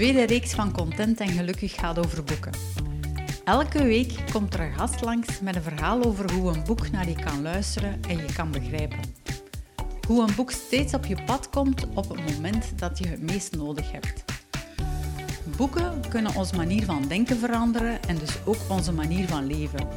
tweede 0.00 0.26
reeks 0.26 0.52
van 0.52 0.72
Content 0.72 1.20
en 1.20 1.28
Gelukkig 1.28 1.74
gaat 1.74 1.98
over 1.98 2.24
boeken. 2.24 2.52
Elke 3.44 3.82
week 3.82 4.14
komt 4.32 4.54
er 4.54 4.60
een 4.60 4.72
gast 4.72 5.00
langs 5.00 5.40
met 5.40 5.56
een 5.56 5.62
verhaal 5.62 6.04
over 6.04 6.32
hoe 6.32 6.52
een 6.52 6.64
boek 6.64 6.90
naar 6.90 7.08
je 7.08 7.14
kan 7.14 7.42
luisteren 7.42 8.00
en 8.08 8.16
je 8.16 8.32
kan 8.34 8.50
begrijpen. 8.50 8.98
Hoe 10.06 10.22
een 10.22 10.34
boek 10.36 10.50
steeds 10.50 10.94
op 10.94 11.06
je 11.06 11.22
pad 11.26 11.50
komt 11.50 11.86
op 11.94 12.08
het 12.08 12.32
moment 12.34 12.78
dat 12.78 12.98
je 12.98 13.06
het 13.06 13.20
meest 13.22 13.56
nodig 13.56 13.92
hebt. 13.92 14.24
Boeken 15.56 16.08
kunnen 16.08 16.34
onze 16.34 16.56
manier 16.56 16.84
van 16.84 17.08
denken 17.08 17.38
veranderen 17.38 18.02
en 18.02 18.18
dus 18.18 18.38
ook 18.44 18.60
onze 18.68 18.92
manier 18.92 19.28
van 19.28 19.46
leven. 19.46 19.88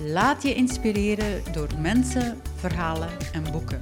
Laat 0.00 0.42
je 0.42 0.54
inspireren 0.54 1.42
door 1.52 1.68
mensen, 1.78 2.40
verhalen 2.56 3.10
en 3.32 3.52
boeken. 3.52 3.80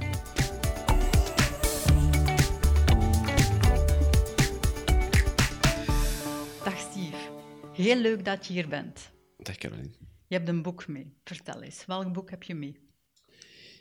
Heel 7.81 7.97
leuk 7.97 8.25
dat 8.25 8.47
je 8.47 8.53
hier 8.53 8.69
bent. 8.69 9.11
Dag 9.39 9.57
Caroline. 9.57 9.91
Je 10.27 10.37
hebt 10.37 10.49
een 10.49 10.63
boek 10.63 10.89
mee. 10.89 11.13
Vertel 11.25 11.63
eens, 11.63 11.87
welk 11.87 12.13
boek 12.13 12.31
heb 12.31 12.43
je 12.43 12.55
mee? 12.55 12.77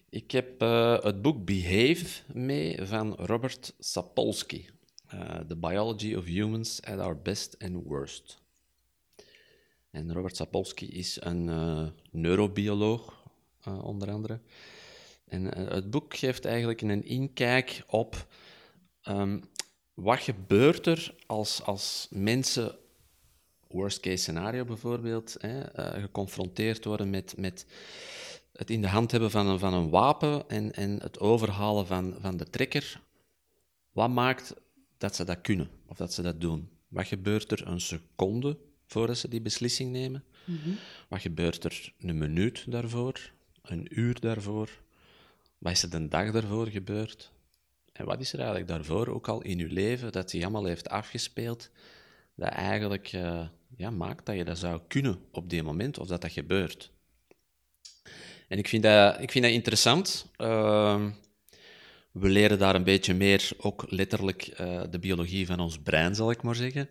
Ik 0.10 0.32
heb 0.32 0.62
uh, 0.62 1.04
het 1.04 1.22
boek 1.22 1.46
Behave 1.46 2.22
mee 2.34 2.86
van 2.86 3.16
Robert 3.16 3.74
Sapolsky. 3.80 4.66
Uh, 5.14 5.38
The 5.40 5.58
Biology 5.58 6.16
of 6.16 6.26
Humans 6.26 6.82
at 6.82 7.00
Our 7.00 7.22
Best 7.22 7.56
and 7.60 7.84
Worst. 7.84 8.42
En 9.92 10.14
Robert 10.14 10.36
Sapolsky 10.36 10.86
is 10.86 11.18
een 11.22 11.48
uh, 11.48 11.88
neurobioloog, 12.12 13.24
onder 13.82 14.12
andere. 14.12 14.40
En 15.28 15.46
het 15.74 15.90
boek 15.90 16.16
geeft 16.16 16.46
eigenlijk 16.46 16.82
een 16.82 17.06
inkijk 17.06 17.84
op 17.88 18.28
um, 19.08 19.42
wat 19.94 20.20
gebeurt 20.20 20.86
er 20.86 21.16
als, 21.26 21.64
als 21.64 22.08
mensen, 22.10 22.78
worst 23.70 24.00
case 24.00 24.18
scenario 24.18 24.66
bijvoorbeeld, 24.66 25.36
hè, 25.40 25.62
geconfronteerd 26.02 26.86
worden 26.86 27.10
met, 27.10 27.34
met 27.38 27.66
het 28.52 28.70
in 28.70 28.82
de 28.82 28.88
hand 28.88 29.12
hebben 29.12 29.32
van 29.32 29.48
een, 29.48 29.60
van 29.60 29.74
een 29.74 29.90
wapen 29.90 30.50
en, 30.50 30.74
en 30.74 31.02
het 31.02 31.20
overhalen 31.20 31.88
van, 31.88 32.16
van 32.20 32.38
de 32.38 32.50
trekker. 32.50 33.02
Wat 33.92 34.10
maakt 34.10 34.54
dat 34.98 35.16
ze 35.16 35.24
dat 35.24 35.42
kunnen 35.42 35.70
of 35.86 35.98
dat 35.98 36.14
ze 36.14 36.22
dat 36.22 36.42
doen? 36.42 36.70
Wat 36.88 37.08
gebeurt 37.08 37.52
er 37.52 37.68
een 37.68 37.82
seconde 37.82 38.58
voordat 38.86 39.18
ze 39.18 39.28
die 39.28 39.42
beslissing 39.42 39.92
nemen? 39.92 40.24
Mhm. 40.46 40.70
Wat 41.08 41.22
gebeurt 41.22 41.64
er 41.64 41.94
een 42.00 42.18
minuut 42.18 42.72
daarvoor? 42.72 43.32
Een 43.62 44.00
uur 44.00 44.20
daarvoor? 44.20 44.70
Wat 45.58 45.72
is 45.72 45.84
er 45.84 45.94
een 45.94 46.10
dag 46.10 46.32
daarvoor 46.32 46.68
gebeurd? 46.68 47.32
En 47.92 48.06
wat 48.06 48.20
is 48.20 48.34
er 48.34 48.40
eigenlijk 48.40 48.68
daarvoor 48.68 49.08
ook 49.08 49.28
al 49.28 49.42
in 49.42 49.58
je 49.58 49.68
leven 49.68 50.12
dat 50.12 50.30
zich 50.30 50.42
allemaal 50.42 50.66
heeft 50.66 50.90
afgespeeld, 50.90 51.70
dat 52.36 52.50
eigenlijk 52.50 53.14
uh, 53.14 53.48
ja, 53.80 53.90
maakt 53.90 54.26
dat 54.26 54.36
je 54.36 54.44
dat 54.44 54.58
zou 54.58 54.82
kunnen 54.88 55.20
op 55.32 55.50
die 55.50 55.64
moment 55.64 56.00
of 56.00 56.08
dat 56.08 56.22
dat 56.22 56.32
gebeurt? 56.32 56.92
En 58.48 58.58
ik 58.58 58.68
vind 58.68 58.84
dat, 58.84 59.22
ik 59.22 59.32
vind 59.32 59.44
dat 59.44 59.54
interessant. 59.54 60.32
Uh, 60.38 61.06
we 62.12 62.30
leren 62.30 62.60
daar 62.60 62.76
een 62.76 62.84
beetje 62.84 63.14
meer, 63.14 63.52
ook 63.58 63.86
letterlijk 63.90 64.60
uh, 64.62 64.84
de 64.90 65.00
biologie 65.00 65.46
van 65.46 65.60
ons 65.60 65.80
brein, 65.80 66.16
zal 66.16 66.32
ik 66.32 66.42
maar 66.42 66.56
zeggen. 66.56 66.90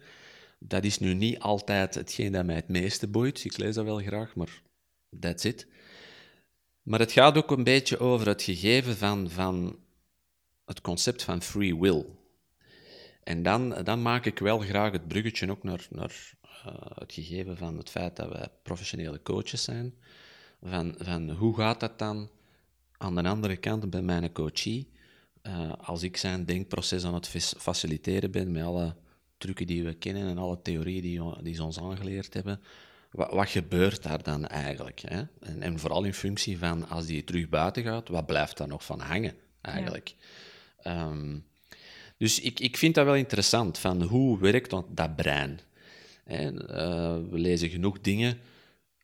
Dat 0.58 0.84
is 0.84 0.98
nu 0.98 1.14
niet 1.14 1.38
altijd 1.38 1.94
hetgeen 1.94 2.32
dat 2.32 2.44
mij 2.44 2.54
het 2.54 2.68
meeste 2.68 3.08
boeit. 3.08 3.44
Ik 3.44 3.56
lees 3.56 3.74
dat 3.74 3.84
wel 3.84 3.98
graag, 3.98 4.34
maar 4.34 4.62
that's 5.20 5.44
it. 5.44 5.66
Maar 6.82 7.00
het 7.00 7.12
gaat 7.12 7.36
ook 7.36 7.50
een 7.50 7.64
beetje 7.64 7.98
over 7.98 8.26
het 8.26 8.42
gegeven 8.42 8.96
van, 8.96 9.30
van 9.30 9.78
het 10.64 10.80
concept 10.80 11.22
van 11.22 11.42
free 11.42 11.76
will. 11.76 12.04
En 13.22 13.42
dan, 13.42 13.84
dan 13.84 14.02
maak 14.02 14.24
ik 14.24 14.38
wel 14.38 14.58
graag 14.58 14.92
het 14.92 15.08
bruggetje 15.08 15.50
ook 15.50 15.62
naar, 15.62 15.86
naar 15.90 16.36
uh, 16.66 16.72
het 16.94 17.12
gegeven 17.12 17.56
van 17.56 17.76
het 17.76 17.90
feit 17.90 18.16
dat 18.16 18.28
wij 18.28 18.48
professionele 18.62 19.22
coaches 19.22 19.62
zijn. 19.62 19.94
Van, 20.62 20.94
van 20.98 21.30
hoe 21.30 21.56
gaat 21.56 21.80
dat 21.80 21.98
dan 21.98 22.30
aan 22.96 23.14
de 23.14 23.22
andere 23.22 23.56
kant 23.56 23.90
bij 23.90 24.02
mijn 24.02 24.32
coachie? 24.32 24.90
Uh, 25.42 25.72
als 25.82 26.02
ik 26.02 26.16
zijn 26.16 26.44
denkproces 26.44 27.04
aan 27.04 27.14
het 27.14 27.28
faciliteren 27.58 28.30
ben 28.30 28.52
met 28.52 28.62
alle 28.62 28.94
trucken 29.38 29.66
die 29.66 29.84
we 29.84 29.94
kennen 29.94 30.28
en 30.28 30.38
alle 30.38 30.62
theorieën 30.62 31.02
die, 31.02 31.42
die 31.42 31.54
ze 31.54 31.64
ons 31.64 31.80
aangeleerd 31.80 32.34
hebben, 32.34 32.60
wat, 33.10 33.32
wat 33.32 33.48
gebeurt 33.48 34.02
daar 34.02 34.22
dan 34.22 34.46
eigenlijk? 34.46 35.00
Hè? 35.00 35.22
En, 35.40 35.62
en, 35.62 35.78
vooral 35.78 36.04
in 36.04 36.14
functie 36.14 36.58
van 36.58 36.88
als 36.88 37.06
die 37.06 37.24
terug 37.24 37.48
buiten 37.48 37.82
gaat, 37.82 38.08
wat 38.08 38.26
blijft 38.26 38.56
daar 38.56 38.68
nog 38.68 38.84
van 38.84 39.00
hangen 39.00 39.34
eigenlijk? 39.60 40.14
Ja. 40.82 41.08
Um, 41.08 41.46
dus 42.16 42.40
ik, 42.40 42.60
ik 42.60 42.76
vind 42.76 42.94
dat 42.94 43.04
wel 43.04 43.14
interessant, 43.14 43.78
van 43.78 44.02
hoe 44.02 44.38
werkt 44.38 44.70
dat 44.70 45.16
brein? 45.16 45.60
Uh, 46.28 46.56
we 47.30 47.38
lezen 47.38 47.68
genoeg 47.68 48.00
dingen 48.00 48.38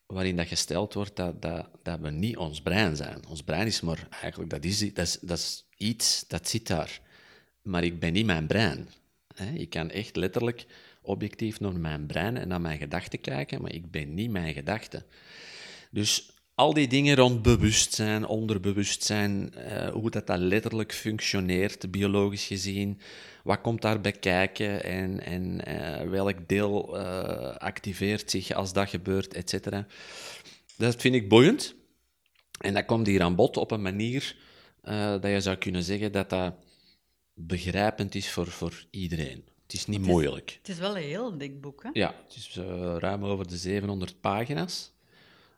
waarin 0.07 0.37
dat 0.37 0.47
gesteld 0.47 0.95
wordt 0.95 1.17
dat, 1.17 1.43
dat, 1.43 1.69
dat 1.83 2.01
we 2.01 2.11
niet 2.11 2.37
ons 2.37 2.61
brein 2.61 2.97
zijn. 2.97 3.27
Ons 3.29 3.43
brein 3.43 3.67
is 3.67 3.81
maar 3.81 4.09
eigenlijk, 4.21 4.51
dat 4.51 4.65
is, 4.65 4.79
dat 4.79 5.07
is, 5.07 5.19
dat 5.21 5.39
is 5.39 5.65
iets 5.77 6.25
dat 6.29 6.49
zit 6.49 6.67
daar. 6.67 7.01
Maar 7.63 7.85
ik 7.85 7.99
ben 7.99 8.13
niet 8.13 8.27
mijn 8.27 8.47
brein. 8.47 8.89
Ik 9.55 9.71
kan 9.71 9.91
echt 9.91 10.17
letterlijk 10.17 10.67
objectief 11.03 11.61
naar 11.61 11.81
mijn 11.81 12.07
brein 12.07 12.37
en 12.37 12.49
naar 12.49 12.61
mijn 12.61 12.79
gedachten 12.79 13.21
kijken, 13.21 13.63
maar 13.63 13.73
ik 13.73 13.91
ben 13.91 14.15
niet 14.15 14.31
mijn 14.31 14.55
gedachten. 14.55 15.05
Dus 15.91 16.34
al 16.55 16.75
die 16.75 16.89
dingen 16.89 17.17
rond 17.17 17.43
bewustzijn, 17.43 18.27
onderbewustzijn, 18.27 19.53
uh, 19.57 19.89
hoe 19.89 20.11
dat, 20.11 20.27
dat 20.27 20.39
letterlijk 20.39 20.93
functioneert, 20.93 21.91
biologisch 21.91 22.47
gezien, 22.47 23.01
wat 23.43 23.61
komt 23.61 23.83
daarbij 23.83 24.13
kijken 24.13 24.85
en, 24.85 25.21
en 25.21 25.69
uh, 25.69 26.11
welk 26.11 26.49
deel 26.49 26.99
uh, 26.99 27.57
activeert 27.57 28.31
zich 28.31 28.53
als 28.53 28.73
dat 28.73 28.89
gebeurt, 28.89 29.35
et 29.35 29.51
cetera. 29.51 29.87
Dat 30.77 31.01
vind 31.01 31.15
ik 31.15 31.29
boeiend. 31.29 31.75
En 32.61 32.75
dat 32.75 32.85
komt 32.85 33.07
hier 33.07 33.23
aan 33.23 33.35
bod 33.35 33.57
op 33.57 33.71
een 33.71 33.83
manier 33.83 34.37
dat 35.21 35.23
je 35.27 35.41
zou 35.41 35.57
kunnen 35.57 35.83
zeggen 35.83 36.13
dat 36.13 36.31
dat 36.31 36.55
begrijpend 37.35 38.15
is 38.15 38.31
voor, 38.31 38.47
voor 38.47 38.85
iedereen. 38.91 39.45
Het 39.63 39.73
is 39.73 39.87
niet 39.87 39.97
het 39.97 40.07
is, 40.07 40.13
moeilijk. 40.13 40.59
Het 40.59 40.69
is 40.69 40.79
wel 40.79 40.97
een 40.97 41.03
heel 41.03 41.39
dik 41.39 41.61
boek, 41.61 41.83
hè? 41.83 41.89
Ja, 41.93 42.15
het 42.27 42.37
is 42.37 42.57
ruim 42.99 43.25
over 43.25 43.49
de 43.49 43.57
700 43.57 44.21
pagina's. 44.21 44.94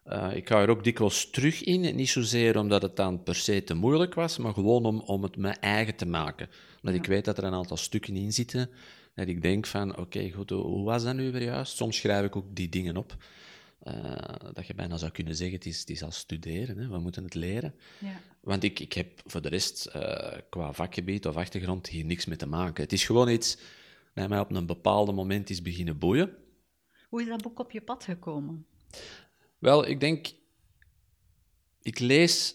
Uh, 0.08 0.34
ik 0.34 0.48
ga 0.48 0.60
er 0.60 0.68
ook 0.68 0.84
dikwijls 0.84 1.30
terug 1.30 1.62
in, 1.62 1.96
niet 1.96 2.08
zozeer 2.08 2.58
omdat 2.58 2.82
het 2.82 2.96
dan 2.96 3.22
per 3.22 3.34
se 3.34 3.64
te 3.64 3.74
moeilijk 3.74 4.14
was, 4.14 4.38
maar 4.38 4.52
gewoon 4.52 4.84
om, 4.84 5.00
om 5.00 5.22
het 5.22 5.36
mijn 5.36 5.60
eigen 5.60 5.96
te 5.96 6.06
maken. 6.06 6.48
Omdat 6.80 6.94
ja. 6.94 7.00
ik 7.00 7.06
weet 7.06 7.24
dat 7.24 7.38
er 7.38 7.44
een 7.44 7.54
aantal 7.54 7.76
stukken 7.76 8.16
in 8.16 8.32
zitten, 8.32 8.70
dat 9.14 9.28
ik 9.28 9.42
denk 9.42 9.66
van, 9.66 9.90
oké, 9.90 10.00
okay, 10.00 10.30
goed, 10.30 10.50
hoe 10.50 10.84
was 10.84 11.04
dat 11.04 11.14
nu 11.14 11.32
weer 11.32 11.42
juist? 11.42 11.76
Soms 11.76 11.96
schrijf 11.96 12.24
ik 12.24 12.36
ook 12.36 12.56
die 12.56 12.68
dingen 12.68 12.96
op, 12.96 13.16
uh, 13.82 13.94
dat 14.52 14.66
je 14.66 14.74
bijna 14.74 14.96
zou 14.96 15.12
kunnen 15.12 15.36
zeggen, 15.36 15.56
het 15.56 15.66
is, 15.66 15.80
het 15.80 15.90
is 15.90 16.02
als 16.02 16.16
studeren, 16.16 16.78
hè? 16.78 16.88
we 16.88 16.98
moeten 16.98 17.24
het 17.24 17.34
leren. 17.34 17.74
Ja. 17.98 18.20
Want 18.40 18.62
ik, 18.62 18.80
ik 18.80 18.92
heb 18.92 19.20
voor 19.24 19.42
de 19.42 19.48
rest, 19.48 19.90
uh, 19.96 20.32
qua 20.48 20.72
vakgebied 20.72 21.26
of 21.26 21.36
achtergrond, 21.36 21.88
hier 21.88 22.04
niks 22.04 22.26
mee 22.26 22.36
te 22.36 22.46
maken. 22.46 22.82
Het 22.82 22.92
is 22.92 23.04
gewoon 23.04 23.28
iets 23.28 23.58
dat 24.14 24.28
mij 24.28 24.40
op 24.40 24.50
een 24.50 24.66
bepaald 24.66 25.14
moment 25.14 25.50
is 25.50 25.62
beginnen 25.62 25.98
boeien. 25.98 26.30
Hoe 27.08 27.22
is 27.22 27.28
dat 27.28 27.42
boek 27.42 27.58
op 27.58 27.70
je 27.70 27.80
pad 27.80 28.04
gekomen? 28.04 28.66
Wel, 29.58 29.86
ik 29.88 30.00
denk, 30.00 30.32
ik 31.82 31.98
lees 31.98 32.54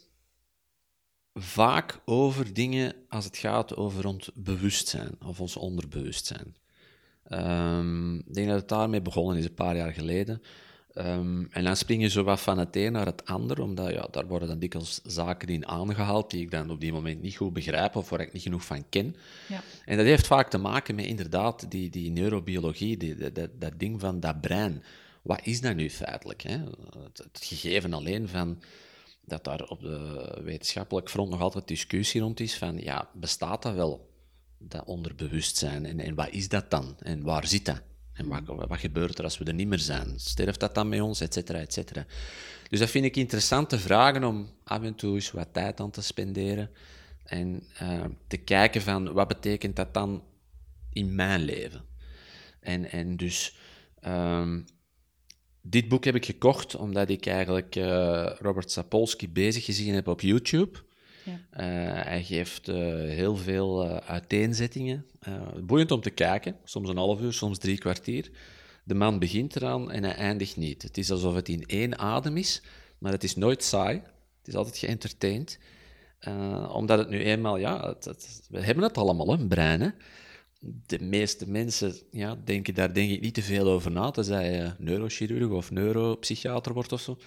vaak 1.34 2.00
over 2.06 2.54
dingen 2.54 2.96
als 3.10 3.26
het 3.26 3.38
gaat 3.38 3.76
over 3.76 4.06
ons 4.06 4.32
bewustzijn 4.34 5.16
of 5.26 5.40
ons 5.40 5.56
onderbewustzijn. 5.56 6.56
Um, 7.30 8.16
ik 8.16 8.34
denk 8.34 8.48
dat 8.48 8.60
het 8.60 8.70
daarmee 8.70 9.02
begonnen 9.02 9.38
is, 9.38 9.46
een 9.46 9.54
paar 9.54 9.76
jaar 9.76 9.94
geleden. 9.94 10.42
Um, 10.96 11.48
en 11.52 11.64
dan 11.64 11.76
spring 11.76 12.02
je 12.02 12.10
zo 12.10 12.24
wat 12.24 12.42
van 12.42 12.58
het 12.58 12.76
een 12.76 12.92
naar 12.92 13.06
het 13.06 13.26
ander, 13.26 13.62
omdat 13.62 13.92
ja, 13.92 14.08
daar 14.12 14.28
worden 14.28 14.48
dan 14.48 14.60
dikwijls 14.60 15.02
zaken 15.04 15.48
in 15.48 15.68
aangehaald 15.68 16.32
die 16.32 16.42
ik 16.42 16.52
dan 16.52 16.70
op 16.70 16.80
die 16.80 16.94
moment 16.94 17.22
niet 17.22 17.36
goed 17.36 17.54
begrijp 17.54 17.96
of 17.96 18.10
waar 18.10 18.22
ik 18.22 18.34
niet 18.34 18.42
genoeg 18.42 18.66
van 18.66 18.90
ken. 18.90 19.16
Ja. 19.48 19.62
En 19.86 19.98
dat 19.98 20.06
heeft 20.06 20.28
vaak 20.28 20.50
te 20.50 20.58
maken 20.58 20.96
met 20.96 21.06
inderdaad 21.06 21.72
die, 21.72 21.90
die 21.90 22.12
neurobiologie, 22.12 22.98
die, 22.98 23.32
dat, 23.32 23.50
dat 23.60 23.80
ding 23.80 24.00
van 24.00 24.20
dat 24.20 24.42
brein 24.42 24.84
wat 25.22 25.40
is 25.44 25.62
dat 25.62 25.76
nu 25.76 25.90
feitelijk? 25.90 26.42
Hè? 26.42 26.58
Het, 27.04 27.18
het, 27.18 27.40
gegeven 27.42 27.94
alleen 27.94 28.28
van 28.28 28.62
dat 29.26 29.44
daar 29.44 29.64
op 29.64 29.82
de 29.82 30.40
wetenschappelijk 30.44 31.10
front 31.10 31.30
nog 31.30 31.42
altijd 31.42 31.68
discussie 31.68 32.22
rond 32.22 32.40
is 32.40 32.58
van, 32.58 32.78
ja, 32.78 33.10
bestaat 33.14 33.62
dat 33.64 33.74
wel, 33.74 34.10
dat 34.58 34.86
onderbewustzijn? 34.86 35.86
En, 35.86 36.00
en 36.00 36.16
wat 36.16 36.30
is 36.30 36.50
dat 36.50 36.72
dan? 36.72 36.96
En 37.00 37.24
waar 37.24 37.48
zit 37.48 37.66
dat? 37.66 37.82
En 38.14 38.28
wat, 38.28 38.42
wat 38.46 38.80
gebeurt 38.80 39.18
er 39.18 39.24
als 39.24 39.38
we 39.38 39.46
er 39.46 39.54
niet 39.54 39.68
meer 39.68 39.80
zijn? 39.80 40.20
Sterft 40.20 40.60
dat 40.60 40.76
dan 40.76 40.90
met 40.90 41.02
ons? 41.02 41.22
Etcetera, 41.22 41.60
etcetera. 41.60 42.06
Dus 42.70 42.80
dat 42.80 42.90
vind 42.90 43.06
ik 43.06 43.16
interessante 43.16 43.80
vragen 43.80 44.24
om 44.24 44.50
af 44.64 44.82
en 44.82 44.96
toe 44.96 45.16
eens 45.16 45.32
wat 45.32 45.54
tijd 45.54 45.80
aan 45.80 45.92
te 45.92 46.02
spenderen 46.02 46.70
en 47.24 47.64
uh, 47.82 48.06
te 48.28 48.38
kijken 48.38 48.82
van, 48.82 49.14
wat 49.14 49.28
betekent 49.28 49.76
dat 49.76 49.94
dan 49.94 50.24
in 50.90 51.16
mijn 51.16 51.42
leven? 51.42 51.86
En, 52.60 52.92
en 52.92 53.18
dus... 53.18 53.56
Um, 54.06 54.66
dit 55.62 55.88
boek 55.88 56.06
heb 56.06 56.16
ik 56.16 56.26
gekocht 56.26 56.76
omdat 56.76 57.10
ik 57.10 57.26
eigenlijk 57.26 57.76
uh, 57.76 58.32
Robert 58.40 58.72
Sapolsky 58.72 59.30
bezig 59.30 59.66
gezien 59.66 59.94
heb 59.94 60.08
op 60.08 60.22
YouTube. 60.22 60.80
Ja. 61.24 61.40
Eh, 61.50 62.04
hij 62.06 62.24
geeft 62.24 62.68
eh, 62.68 62.76
heel 62.94 63.36
veel 63.36 63.88
uiteenzettingen. 64.02 65.06
boeiend 65.64 65.92
om 65.92 66.02
te 66.02 66.10
kijken, 66.10 66.56
soms 66.64 66.90
een 66.90 66.98
half 66.98 67.22
uur, 67.22 67.34
soms 67.34 67.58
drie 67.58 67.78
kwartier. 67.78 68.32
De 68.84 68.94
man 68.94 69.20
begint 69.20 69.56
eraan 69.56 69.92
en 69.92 70.04
hij 70.04 70.16
eindigt 70.16 70.58
niet. 70.58 70.82
Het 70.82 70.98
is 70.98 71.12
alsof 71.12 71.36
het 71.36 71.50
in 71.50 71.64
één 71.66 71.98
adem 71.98 72.38
is, 72.38 72.62
maar 72.98 73.12
het 73.12 73.24
is 73.24 73.36
nooit 73.36 73.64
saai. 73.64 73.96
Het 74.38 74.48
is 74.48 74.56
altijd 74.56 74.78
geëntertained. 74.78 75.60
omdat 76.72 77.00
het 77.00 77.10
nu 77.10 77.24
eenmaal, 77.24 77.58
ja, 77.58 77.88
het, 78.00 78.46
we 78.50 78.60
hebben 78.60 78.84
het 78.84 78.98
allemaal, 78.98 79.34
een 79.34 79.48
brein. 79.48 79.82
Hè? 79.82 79.90
De 80.64 81.00
meeste 81.00 81.50
mensen 81.50 81.96
ja, 82.12 82.36
denken 82.36 82.74
daar 82.74 82.94
denk 82.94 83.12
ik 83.12 83.22
niet 83.22 83.34
te 83.34 83.42
veel 83.42 83.68
over 83.68 83.92
na, 83.92 84.12
tenzij 84.12 84.52
je 84.52 84.74
neurochirurg 84.78 85.50
of 85.50 85.72
neuropsychiater 85.72 86.74
wordt 86.74 86.92
of 86.92 87.02
zo. 87.02 87.18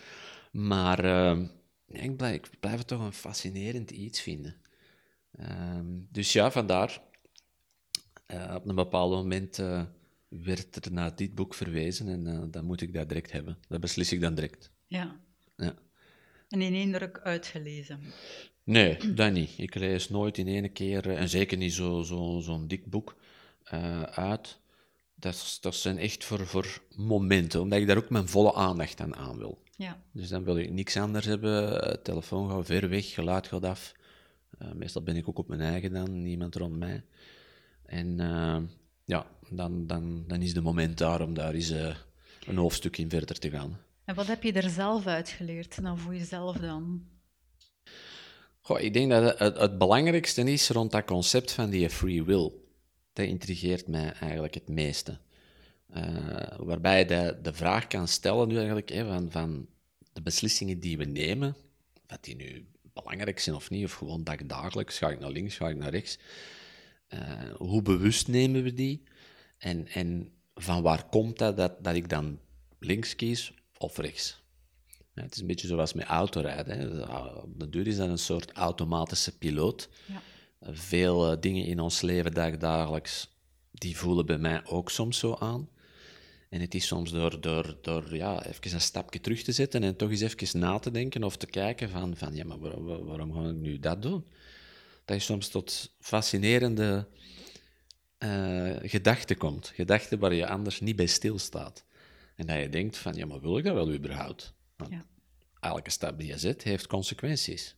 Maar 0.52 1.04
uh, 1.04 1.38
ik, 1.86 2.16
blijf, 2.16 2.34
ik, 2.34 2.60
blijf, 2.60 2.78
het 2.78 2.86
toch 2.86 3.00
een 3.00 3.12
fascinerend 3.12 3.90
iets 3.90 4.20
vinden. 4.20 4.56
Uh, 5.40 5.78
dus 6.10 6.32
ja, 6.32 6.50
vandaar. 6.50 7.02
Uh, 8.32 8.54
op 8.54 8.68
een 8.68 8.74
bepaald 8.74 9.10
moment 9.10 9.58
eh, 9.58 9.82
werd 10.28 10.84
er 10.84 10.92
naar 10.92 11.16
dit 11.16 11.34
boek 11.34 11.54
verwezen 11.54 12.08
en 12.08 12.26
eh, 12.26 12.42
dan 12.50 12.64
moet 12.64 12.80
ik 12.80 12.92
dat 12.92 13.08
direct 13.08 13.32
hebben. 13.32 13.58
Dat 13.68 13.80
beslis 13.80 14.12
ik 14.12 14.20
dan 14.20 14.34
direct. 14.34 14.70
Ja. 14.86 15.20
ja. 15.56 15.74
En 16.48 16.62
in 16.62 16.74
één 16.74 16.92
druk 16.92 17.20
uitgelezen? 17.22 18.00
Nee, 18.64 19.14
dat 19.14 19.32
niet. 19.32 19.50
Ik 19.56 19.74
lees 19.74 20.08
nooit 20.08 20.38
in 20.38 20.48
één 20.48 20.72
keer, 20.72 21.10
en 21.10 21.28
zeker 21.28 21.56
niet 21.56 21.72
zo'n 21.72 22.04
zo, 22.04 22.40
zo 22.40 22.66
dik 22.66 22.86
boek, 22.86 23.16
uit. 24.10 24.58
Dat, 25.14 25.58
dat 25.60 25.74
zijn 25.74 25.98
echt 25.98 26.24
voor, 26.24 26.46
voor 26.46 26.82
momenten, 26.96 27.60
omdat 27.60 27.78
ik 27.78 27.86
daar 27.86 27.96
ook 27.96 28.10
mijn 28.10 28.28
volle 28.28 28.54
aandacht 28.54 29.00
aan 29.00 29.16
aan 29.16 29.38
wil. 29.38 29.62
Ja. 29.76 30.02
Dus 30.12 30.28
dan 30.28 30.44
wil 30.44 30.56
ik 30.56 30.70
niks 30.70 30.96
anders 30.96 31.26
hebben. 31.26 32.02
telefoon 32.02 32.50
gaat 32.50 32.66
ver 32.66 32.88
weg, 32.88 33.14
geluid 33.14 33.46
gaat 33.46 33.64
af. 33.64 33.94
Uh, 34.62 34.72
meestal 34.72 35.02
ben 35.02 35.16
ik 35.16 35.28
ook 35.28 35.38
op 35.38 35.48
mijn 35.48 35.60
eigen 35.60 35.92
dan, 35.92 36.22
niemand 36.22 36.54
rond 36.54 36.78
mij. 36.78 37.04
En 37.86 38.20
uh, 38.20 38.56
ja, 39.04 39.26
dan, 39.50 39.86
dan, 39.86 40.24
dan 40.26 40.42
is 40.42 40.54
de 40.54 40.60
moment 40.60 40.98
daar 40.98 41.20
om 41.20 41.34
daar 41.34 41.54
eens 41.54 41.70
uh, 41.70 41.96
een 42.46 42.56
hoofdstuk 42.56 42.98
in 42.98 43.10
verder 43.10 43.38
te 43.38 43.50
gaan. 43.50 43.78
En 44.04 44.14
wat 44.14 44.26
heb 44.26 44.42
je 44.42 44.52
er 44.52 44.70
zelf 44.70 45.06
uitgeleerd 45.06 45.82
dan 45.82 45.98
voor 45.98 46.14
jezelf 46.14 46.56
dan? 46.56 47.06
Goh, 48.60 48.80
ik 48.80 48.92
denk 48.92 49.10
dat 49.10 49.38
het, 49.38 49.58
het, 49.58 49.78
belangrijkste 49.78 50.42
is 50.52 50.68
rond 50.68 50.90
dat 50.90 51.04
concept 51.04 51.52
van 51.52 51.70
die 51.70 51.90
free 51.90 52.24
will. 52.24 52.52
Dat 53.14 53.26
intrigeert 53.26 53.88
mij 53.88 54.12
eigenlijk 54.12 54.54
het 54.54 54.68
meeste. 54.68 55.18
Uh, 55.96 56.46
waarbij 56.58 56.98
je 56.98 57.04
de, 57.04 57.38
de 57.42 57.52
vraag 57.52 57.86
kan 57.86 58.08
stellen 58.08 58.48
nu 58.48 58.56
eigenlijk, 58.56 58.92
van, 58.94 59.30
van 59.30 59.66
de 60.12 60.22
beslissingen 60.22 60.80
die 60.80 60.96
we 60.96 61.04
nemen, 61.04 61.56
dat 62.06 62.24
die 62.24 62.36
nu 62.36 62.66
belangrijk 62.92 63.38
zijn 63.38 63.56
of 63.56 63.70
niet, 63.70 63.84
of 63.84 63.92
gewoon 63.92 64.24
dagelijks, 64.46 64.98
ga 64.98 65.10
ik 65.10 65.20
naar 65.20 65.30
links, 65.30 65.56
ga 65.56 65.68
ik 65.68 65.76
naar 65.76 65.90
rechts. 65.90 66.18
Uh, 67.08 67.20
hoe 67.56 67.82
bewust 67.82 68.28
nemen 68.28 68.62
we 68.62 68.74
die? 68.74 69.02
En, 69.58 69.86
en 69.88 70.32
van 70.54 70.82
waar 70.82 71.08
komt 71.08 71.38
dat, 71.38 71.56
dat 71.56 71.84
dat 71.84 71.94
ik 71.94 72.08
dan 72.08 72.38
links 72.78 73.16
kies 73.16 73.52
of 73.78 73.96
rechts? 73.96 74.42
Het 75.14 75.34
is 75.34 75.40
een 75.40 75.46
beetje 75.46 75.66
zoals 75.66 75.92
met 75.92 76.06
autorijden. 76.06 76.78
Hè. 76.78 76.88
De 77.56 77.68
duur 77.68 77.86
is 77.86 77.96
dat 77.96 78.08
een 78.08 78.18
soort 78.18 78.52
automatische 78.52 79.38
piloot. 79.38 79.88
Ja. 80.06 80.22
Veel 80.70 81.32
uh, 81.32 81.40
dingen 81.40 81.64
in 81.64 81.80
ons 81.80 82.00
leven 82.00 82.58
dagelijks, 82.58 83.28
die 83.70 83.96
voelen 83.96 84.26
bij 84.26 84.38
mij 84.38 84.66
ook 84.66 84.90
soms 84.90 85.18
zo 85.18 85.34
aan. 85.34 85.68
En 86.48 86.60
het 86.60 86.74
is 86.74 86.86
soms 86.86 87.10
door, 87.10 87.40
door, 87.40 87.76
door 87.82 88.16
ja, 88.16 88.46
even 88.46 88.72
een 88.72 88.80
stapje 88.80 89.20
terug 89.20 89.42
te 89.42 89.52
zetten 89.52 89.82
en 89.82 89.96
toch 89.96 90.10
eens 90.10 90.20
even 90.20 90.58
na 90.58 90.78
te 90.78 90.90
denken 90.90 91.24
of 91.24 91.36
te 91.36 91.46
kijken 91.46 91.90
van, 91.90 92.16
van 92.16 92.34
ja, 92.34 92.44
maar 92.44 92.58
waarom, 92.58 93.04
waarom 93.04 93.32
ga 93.32 93.48
ik 93.48 93.54
nu 93.54 93.78
dat 93.78 94.02
doen? 94.02 94.24
Dat 95.04 95.16
je 95.16 95.22
soms 95.22 95.48
tot 95.48 95.94
fascinerende 96.00 97.06
uh, 98.18 98.76
gedachten 98.82 99.36
komt. 99.36 99.72
Gedachten 99.74 100.18
waar 100.18 100.34
je 100.34 100.48
anders 100.48 100.80
niet 100.80 100.96
bij 100.96 101.06
stilstaat. 101.06 101.84
En 102.36 102.46
dat 102.46 102.60
je 102.60 102.68
denkt 102.68 102.96
van, 102.96 103.14
ja, 103.14 103.26
maar 103.26 103.40
wil 103.40 103.58
ik 103.58 103.64
dat 103.64 103.74
wel 103.74 103.92
überhaupt? 103.92 104.54
Want 104.76 104.90
ja. 104.90 105.04
Elke 105.60 105.90
stap 105.90 106.18
die 106.18 106.26
je 106.26 106.38
zet 106.38 106.62
heeft 106.62 106.86
consequenties. 106.86 107.76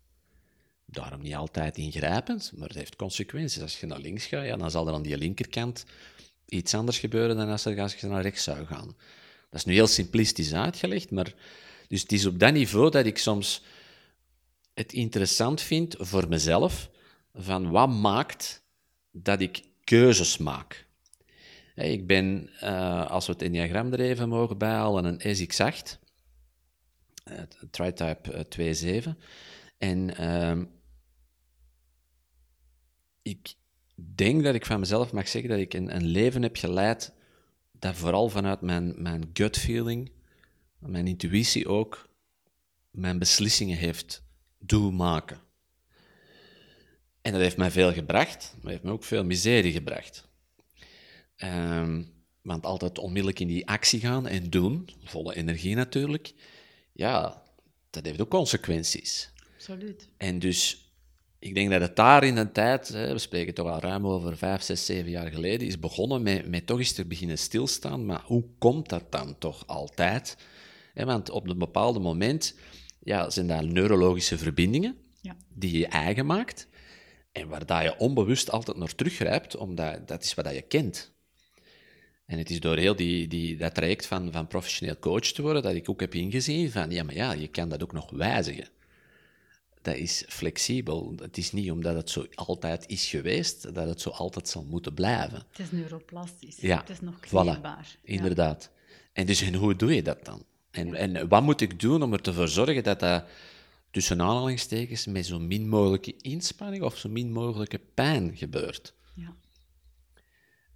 Daarom 0.87 1.23
niet 1.23 1.35
altijd 1.35 1.77
ingrijpend, 1.77 2.53
maar 2.56 2.69
het 2.69 2.77
heeft 2.77 2.97
consequenties. 2.97 3.62
Als 3.62 3.81
je 3.81 3.87
naar 3.87 3.99
links 3.99 4.27
gaat, 4.27 4.44
ja, 4.44 4.56
dan 4.56 4.71
zal 4.71 4.88
er 4.88 4.94
aan 4.94 5.03
die 5.03 5.19
linkerkant 5.19 5.85
iets 6.49 6.75
anders 6.75 6.99
gebeuren 6.99 7.37
dan 7.37 7.49
als, 7.49 7.62
je 7.65 8.06
naar 8.06 8.23
rechts 8.23 8.43
zou 8.43 8.67
gaan. 8.67 8.97
Dat 9.50 9.61
is 9.61 9.65
nu 9.65 9.73
heel 9.73 9.87
simplistisch 9.87 10.55
uitgelegd, 10.55 11.11
maar 11.11 11.35
dus 11.88 12.00
het 12.00 12.12
is 12.12 12.27
op 12.27 12.38
dat 12.38 12.53
niveau 12.53 12.91
dat 12.91 13.06
ik 13.06 13.19
soms 13.19 13.62
het 14.75 14.93
interessant 14.93 15.61
vind 15.61 15.94
voor 15.99 16.29
mezelf 16.29 16.91
van 17.35 17.71
wat 17.71 17.88
maakt 17.88 18.62
dat 19.11 19.41
ik 19.41 19.62
keuzes 19.85 20.38
maak. 20.38 20.87
Ik 21.75 22.06
ben, 22.06 22.50
uh, 22.62 23.11
als 23.11 23.27
we 23.27 23.33
het 23.33 23.43
enneagram 23.43 23.93
er 23.93 24.00
even 24.00 24.29
mogen 24.29 24.59
bijhalen, 24.59 25.05
een 25.05 25.37
SX8, 25.37 25.99
uh, 27.25 27.38
TriType 27.71 28.47
2.7. 29.05 29.11
En 29.79 30.21
uh, 30.21 30.62
ik 33.26 33.55
denk 33.94 34.43
dat 34.43 34.55
ik 34.55 34.67
van 34.67 34.81
mezelf 34.81 35.12
mag 35.12 35.28
zeggen 35.28 35.50
dat 35.50 35.58
ik 35.58 35.75
een, 35.75 35.94
een 35.94 36.06
leven 36.06 36.43
heb 36.43 36.56
geleid 36.56 37.12
dat 37.73 37.96
vooral 37.96 38.28
vanuit 38.28 38.61
mijn, 38.61 39.02
mijn 39.02 39.31
gut 39.32 39.58
feeling, 39.58 40.11
mijn 40.78 41.06
intuïtie 41.06 41.69
ook, 41.69 42.08
mijn 42.90 43.19
beslissingen 43.19 43.76
heeft 43.76 44.23
doen 44.58 44.96
maken. 44.96 45.40
En 47.23 47.32
dat 47.32 47.40
heeft 47.40 47.56
mij 47.56 47.70
veel 47.70 47.93
gebracht, 47.93 48.55
maar 48.62 48.73
heeft 48.73 48.84
me 48.84 48.90
ook 48.90 49.05
veel 49.05 49.25
miserie 49.25 49.73
gebracht. 49.73 50.28
Um, 51.37 52.14
want 52.43 52.64
altijd 52.64 52.99
onmiddellijk 52.99 53.40
in 53.40 53.49
die 53.49 53.67
actie 53.67 54.00
gaan 54.00 54.26
en 54.26 54.50
doen, 54.50 54.88
volle 55.05 55.34
energie 55.34 55.75
natuurlijk, 55.75 56.34
ja, 56.93 57.43
dat 57.90 58.05
heeft 58.05 58.20
ook 58.20 58.31
consequenties. 58.31 59.31
Absoluut. 59.55 60.08
En 60.17 60.38
dus 60.38 60.86
ik 61.47 61.55
denk 61.55 61.71
dat 61.71 61.81
het 61.81 61.97
daar 61.97 62.25
in 62.25 62.35
de 62.35 62.53
tijd, 62.53 62.89
hè, 62.89 63.13
we 63.13 63.19
spreken 63.19 63.55
toch 63.55 63.69
al 63.69 63.81
ruim 63.81 64.07
over 64.07 64.37
vijf, 64.37 64.63
zes, 64.63 64.87
zeven 64.87 65.11
jaar 65.11 65.31
geleden, 65.31 65.67
is 65.67 65.79
begonnen 65.79 66.23
met, 66.23 66.49
met 66.49 66.67
toch 66.67 66.79
eens 66.79 66.93
te 66.93 67.07
beginnen 67.07 67.39
stilstaan. 67.39 68.07
Maar 68.07 68.23
hoe 68.25 68.45
komt 68.59 68.89
dat 68.89 69.13
dan 69.13 69.39
toch 69.39 69.67
altijd? 69.67 70.37
want 70.95 71.31
op 71.31 71.49
een 71.49 71.59
bepaald 71.59 72.03
moment 72.03 72.55
ja, 72.99 73.31
zijn 73.31 73.47
daar 73.47 73.65
neurologische 73.65 74.38
verbindingen 74.38 74.97
ja. 75.21 75.37
die 75.55 75.79
je 75.79 75.87
eigen 75.87 76.26
maakt 76.26 76.69
en 77.33 77.49
waar 77.49 77.67
dat 77.67 77.83
je 77.83 77.99
onbewust 77.99 78.50
altijd 78.50 78.76
naar 78.76 78.95
teruggrijpt, 78.95 79.57
omdat 79.57 80.09
dat 80.09 80.25
is 80.25 80.35
wat 80.35 80.55
je 80.55 80.62
kent. 80.62 81.15
En 82.26 82.38
het 82.38 82.50
is 82.50 82.61
door 82.61 82.76
heel 82.76 82.97
die, 82.97 83.29
die, 83.29 83.57
dat 83.57 83.75
traject 83.75 84.07
van, 84.07 84.33
van 84.33 84.47
professioneel 84.47 84.99
coach 84.99 85.21
te 85.21 85.43
worden 85.43 85.62
dat 85.62 85.75
ik 85.75 85.91
ook 85.91 86.00
heb 86.00 86.15
ingezien 86.15 86.71
van, 86.71 86.91
ja, 86.91 87.03
maar 87.03 87.15
ja, 87.15 87.33
je 87.33 87.49
kan 87.49 87.69
dat 87.69 87.83
ook 87.83 87.93
nog 87.93 88.11
wijzigen 88.11 88.69
dat 89.87 89.97
is 89.97 90.25
flexibel. 90.28 91.14
Het 91.23 91.37
is 91.37 91.52
niet 91.52 91.71
omdat 91.71 91.95
het 91.95 92.11
zo 92.11 92.26
altijd 92.35 92.87
is 92.87 93.07
geweest, 93.07 93.75
dat 93.75 93.88
het 93.88 94.00
zo 94.00 94.11
altijd 94.11 94.49
zal 94.49 94.62
moeten 94.62 94.95
blijven. 94.95 95.43
Het 95.50 95.59
is 95.59 95.71
neuroplastisch. 95.71 96.57
Ja, 96.57 96.78
het 96.78 96.90
is 96.90 97.00
nog. 97.00 97.14
Voilà, 97.26 97.61
inderdaad. 98.02 98.71
En 99.12 99.26
dus 99.26 99.40
en 99.40 99.55
hoe 99.55 99.76
doe 99.76 99.95
je 99.95 100.02
dat 100.02 100.25
dan? 100.25 100.45
En, 100.71 100.95
en 100.95 101.28
wat 101.28 101.43
moet 101.43 101.61
ik 101.61 101.81
doen 101.81 102.02
om 102.02 102.12
ervoor 102.12 102.35
te 102.35 102.47
zorgen 102.47 102.83
dat 102.83 103.00
dat 103.00 103.25
tussen 103.90 104.21
aanhalingstekens 104.21 105.07
met 105.07 105.26
zo 105.26 105.38
min 105.38 105.69
mogelijke 105.69 106.14
inspanning 106.16 106.83
of 106.83 106.99
zo 106.99 107.09
min 107.09 107.33
mogelijke 107.33 107.81
pijn 107.95 108.37
gebeurt? 108.37 108.95
Ja. 109.14 109.35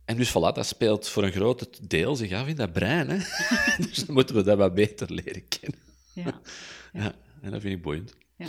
En 0.05 0.17
dus 0.17 0.31
voilà, 0.31 0.55
dat 0.55 0.67
speelt 0.67 1.09
voor 1.09 1.25
een 1.25 1.33
groot 1.33 1.91
deel 1.91 2.17
zich 2.17 2.33
af 2.33 2.47
in 2.47 2.57
dat 2.57 2.73
brein. 2.73 3.09
Hè? 3.11 3.19
dus 3.87 4.05
dan 4.05 4.15
moeten 4.15 4.35
we 4.35 4.43
dat 4.43 4.59
wat 4.59 4.75
beter 4.75 5.13
leren 5.13 5.49
kennen. 5.49 5.81
Ja. 6.13 6.23
ja. 6.23 6.41
ja. 7.03 7.15
en 7.43 7.51
dat 7.51 7.61
vind 7.61 7.77
ik 7.77 7.83
boeiend. 7.83 8.15
Ja. 8.37 8.47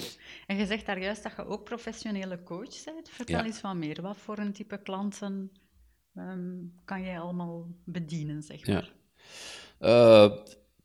En 0.52 0.58
je 0.58 0.66
zegt 0.66 0.86
daar 0.86 1.02
juist 1.02 1.24
dat 1.24 1.34
je 1.36 1.46
ook 1.46 1.64
professionele 1.64 2.44
coach 2.44 2.84
bent. 2.84 3.10
Vertel 3.10 3.38
Ja. 3.38 3.46
eens 3.46 3.62
wat 3.62 3.76
meer. 3.76 4.02
Wat 4.02 4.18
voor 4.18 4.38
een 4.38 4.54
type 4.54 4.82
klanten 4.82 5.52
ehm, 6.16 6.58
kan 6.86 7.02
jij 7.04 7.20
allemaal 7.20 7.68
bedienen, 7.86 8.44
zeg 8.44 8.66
Ja. 8.66 8.74
maar? 8.74 8.92
Eh, 9.80 10.32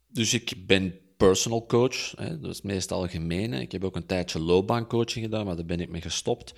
dus 0.07 0.35
ik 0.35 0.67
ben 0.67 0.95
personal 1.17 1.67
coach, 1.67 2.11
hè, 2.17 2.41
dat 2.41 2.51
is 2.51 2.57
het 2.57 2.65
meest 2.65 2.93
algemene. 2.93 3.61
Ik 3.61 3.73
heb 3.73 3.85
ook 3.85 3.97
een 3.97 4.07
tijdje 4.07 4.39
loopbaancoaching 4.41 5.25
gedaan, 5.25 5.47
maar 5.47 5.57
daar 5.57 5.65
ben 5.65 5.81
ik 5.81 5.89
mee 5.89 6.01
gestopt. 6.01 6.55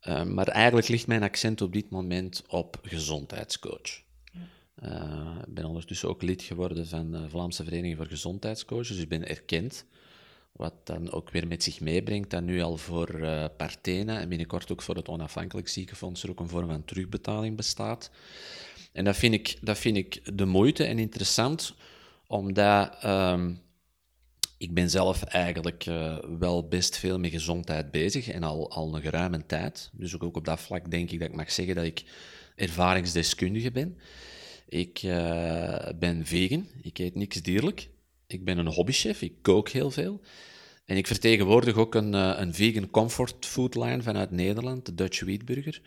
Eh, 0.00 0.24
maar 0.24 0.48
eigenlijk 0.48 0.88
ligt 0.88 1.06
mijn 1.06 1.22
accent 1.22 1.60
op 1.60 1.72
dit 1.72 1.90
moment 1.90 2.42
op 2.48 2.78
gezondheidscoach. 2.82 4.02
Eh, 4.74 5.36
ik 5.46 5.54
ben 5.54 5.64
ondertussen 5.64 6.08
ook 6.08 6.22
lid 6.22 6.42
geworden 6.42 6.86
van 6.86 7.10
de 7.10 7.28
Vlaamse 7.28 7.64
Vereniging 7.64 7.96
voor 7.96 8.06
Gezondheidscoaches, 8.06 8.88
dus 8.88 8.98
ik 9.02 9.08
ben 9.08 9.28
erkend. 9.28 9.86
Wat 10.52 10.74
dan 10.84 11.12
ook 11.12 11.30
weer 11.30 11.46
met 11.46 11.62
zich 11.62 11.80
meebrengt 11.80 12.30
dat 12.30 12.42
nu 12.42 12.62
al 12.62 12.76
voor 12.76 13.08
eh 13.08 13.44
Partena 13.56 14.20
en 14.20 14.28
binnenkort 14.28 14.72
ook 14.72 14.82
voor 14.82 14.96
het 14.96 15.08
Onafhankelijk 15.08 15.68
Ziekenfonds 15.68 16.22
er 16.22 16.30
ook 16.30 16.40
een 16.40 16.48
vorm 16.48 16.68
van 16.68 16.84
terugbetaling 16.84 17.56
bestaat. 17.56 18.10
En 18.92 19.04
dat 19.04 19.16
vind 19.16 19.34
ik, 19.34 19.56
dat 19.60 19.78
vind 19.78 19.96
ik 19.96 20.36
de 20.36 20.44
moeite 20.44 20.84
en 20.84 20.98
interessant, 20.98 21.74
omdat 22.26 22.96
ehm, 23.00 23.52
ik 24.58 24.74
ben 24.74 24.90
zelf 24.90 25.22
eigenlijk 25.22 25.86
uh, 25.86 26.18
wel 26.38 26.68
best 26.68 26.96
veel 26.96 27.18
met 27.18 27.30
gezondheid 27.30 27.90
bezig 27.90 28.28
en 28.28 28.42
al, 28.42 28.70
al 28.70 28.94
een 28.94 29.02
geruime 29.02 29.46
tijd. 29.46 29.90
Dus 29.92 30.14
ook, 30.14 30.22
ook 30.22 30.36
op 30.36 30.44
dat 30.44 30.60
vlak 30.60 30.90
denk 30.90 31.10
ik 31.10 31.18
dat 31.18 31.28
ik 31.28 31.34
mag 31.34 31.52
zeggen 31.52 31.74
dat 31.74 31.84
ik 31.84 32.04
ervaringsdeskundige 32.56 33.70
ben. 33.70 33.98
Ik 34.68 35.02
uh, 35.02 35.88
ben 35.98 36.26
vegan, 36.26 36.66
ik 36.82 36.98
eet 36.98 37.14
niks 37.14 37.42
dierlijk. 37.42 37.88
Ik 38.32 38.44
ben 38.44 38.58
een 38.58 38.66
hobbychef, 38.66 39.22
ik 39.22 39.32
kook 39.42 39.68
heel 39.68 39.90
veel. 39.90 40.20
En 40.84 40.96
ik 40.96 41.06
vertegenwoordig 41.06 41.76
ook 41.76 41.94
een, 41.94 42.14
uh, 42.14 42.32
een 42.36 42.54
vegan 42.54 42.90
comfort 42.90 43.46
food 43.46 43.74
line 43.74 44.02
vanuit 44.02 44.30
Nederland, 44.30 44.86
de 44.86 44.94
Dutch 44.94 45.20
Wheatburger. 45.20 45.80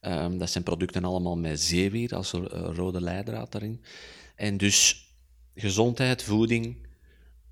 Um, 0.00 0.38
dat 0.38 0.50
zijn 0.50 0.64
producten 0.64 1.04
allemaal 1.04 1.36
met 1.36 1.60
zeewier 1.60 2.14
als 2.14 2.30
rode 2.50 3.00
leidraad 3.00 3.52
daarin. 3.52 3.80
En 4.36 4.56
dus 4.56 5.08
gezondheid, 5.54 6.22
voeding, 6.22 6.86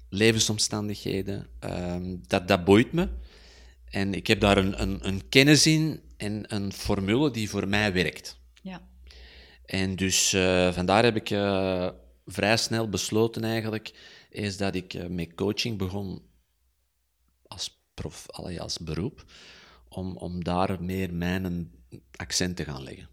levensomstandigheden, 0.09 1.47
um, 1.61 2.23
dat, 2.27 2.49
dat 2.49 2.65
boeit 2.65 2.93
me. 2.93 3.09
En 3.85 4.15
ik 4.15 4.27
heb 4.27 4.41
daar 4.41 4.57
een, 4.57 4.83
een, 4.83 4.99
een, 5.09 5.29
kennis 5.29 5.67
in 5.67 6.01
en 6.17 6.45
een 6.55 6.73
formule 6.73 7.31
die 7.31 7.51
voor 7.51 7.69
mij 7.69 7.93
werkt. 7.93 8.39
Ja. 8.63 8.81
En 9.65 9.97
dus 9.97 10.33
uh, 10.33 10.73
vandaar 10.73 11.05
heb 11.05 11.17
ik 11.17 11.31
uh, 11.31 11.89
vrij 12.27 12.57
snel 12.57 12.89
besloten 12.89 13.45
eigenlijk, 13.45 13.93
is 14.31 14.57
dat 14.57 14.75
ik 14.75 14.95
uh, 14.95 15.07
met 15.07 15.35
coaching 15.35 15.79
begon 15.79 16.23
als, 17.47 17.83
prof, 17.95 18.31
allee, 18.31 18.61
als 18.61 18.79
beroep, 18.79 19.25
om, 19.89 20.17
om 20.17 20.45
daar 20.45 20.83
meer 20.83 21.15
mijn 21.15 21.73
accent 22.17 22.57
te 22.57 22.65
gaan 22.65 22.83
leggen. 22.83 23.09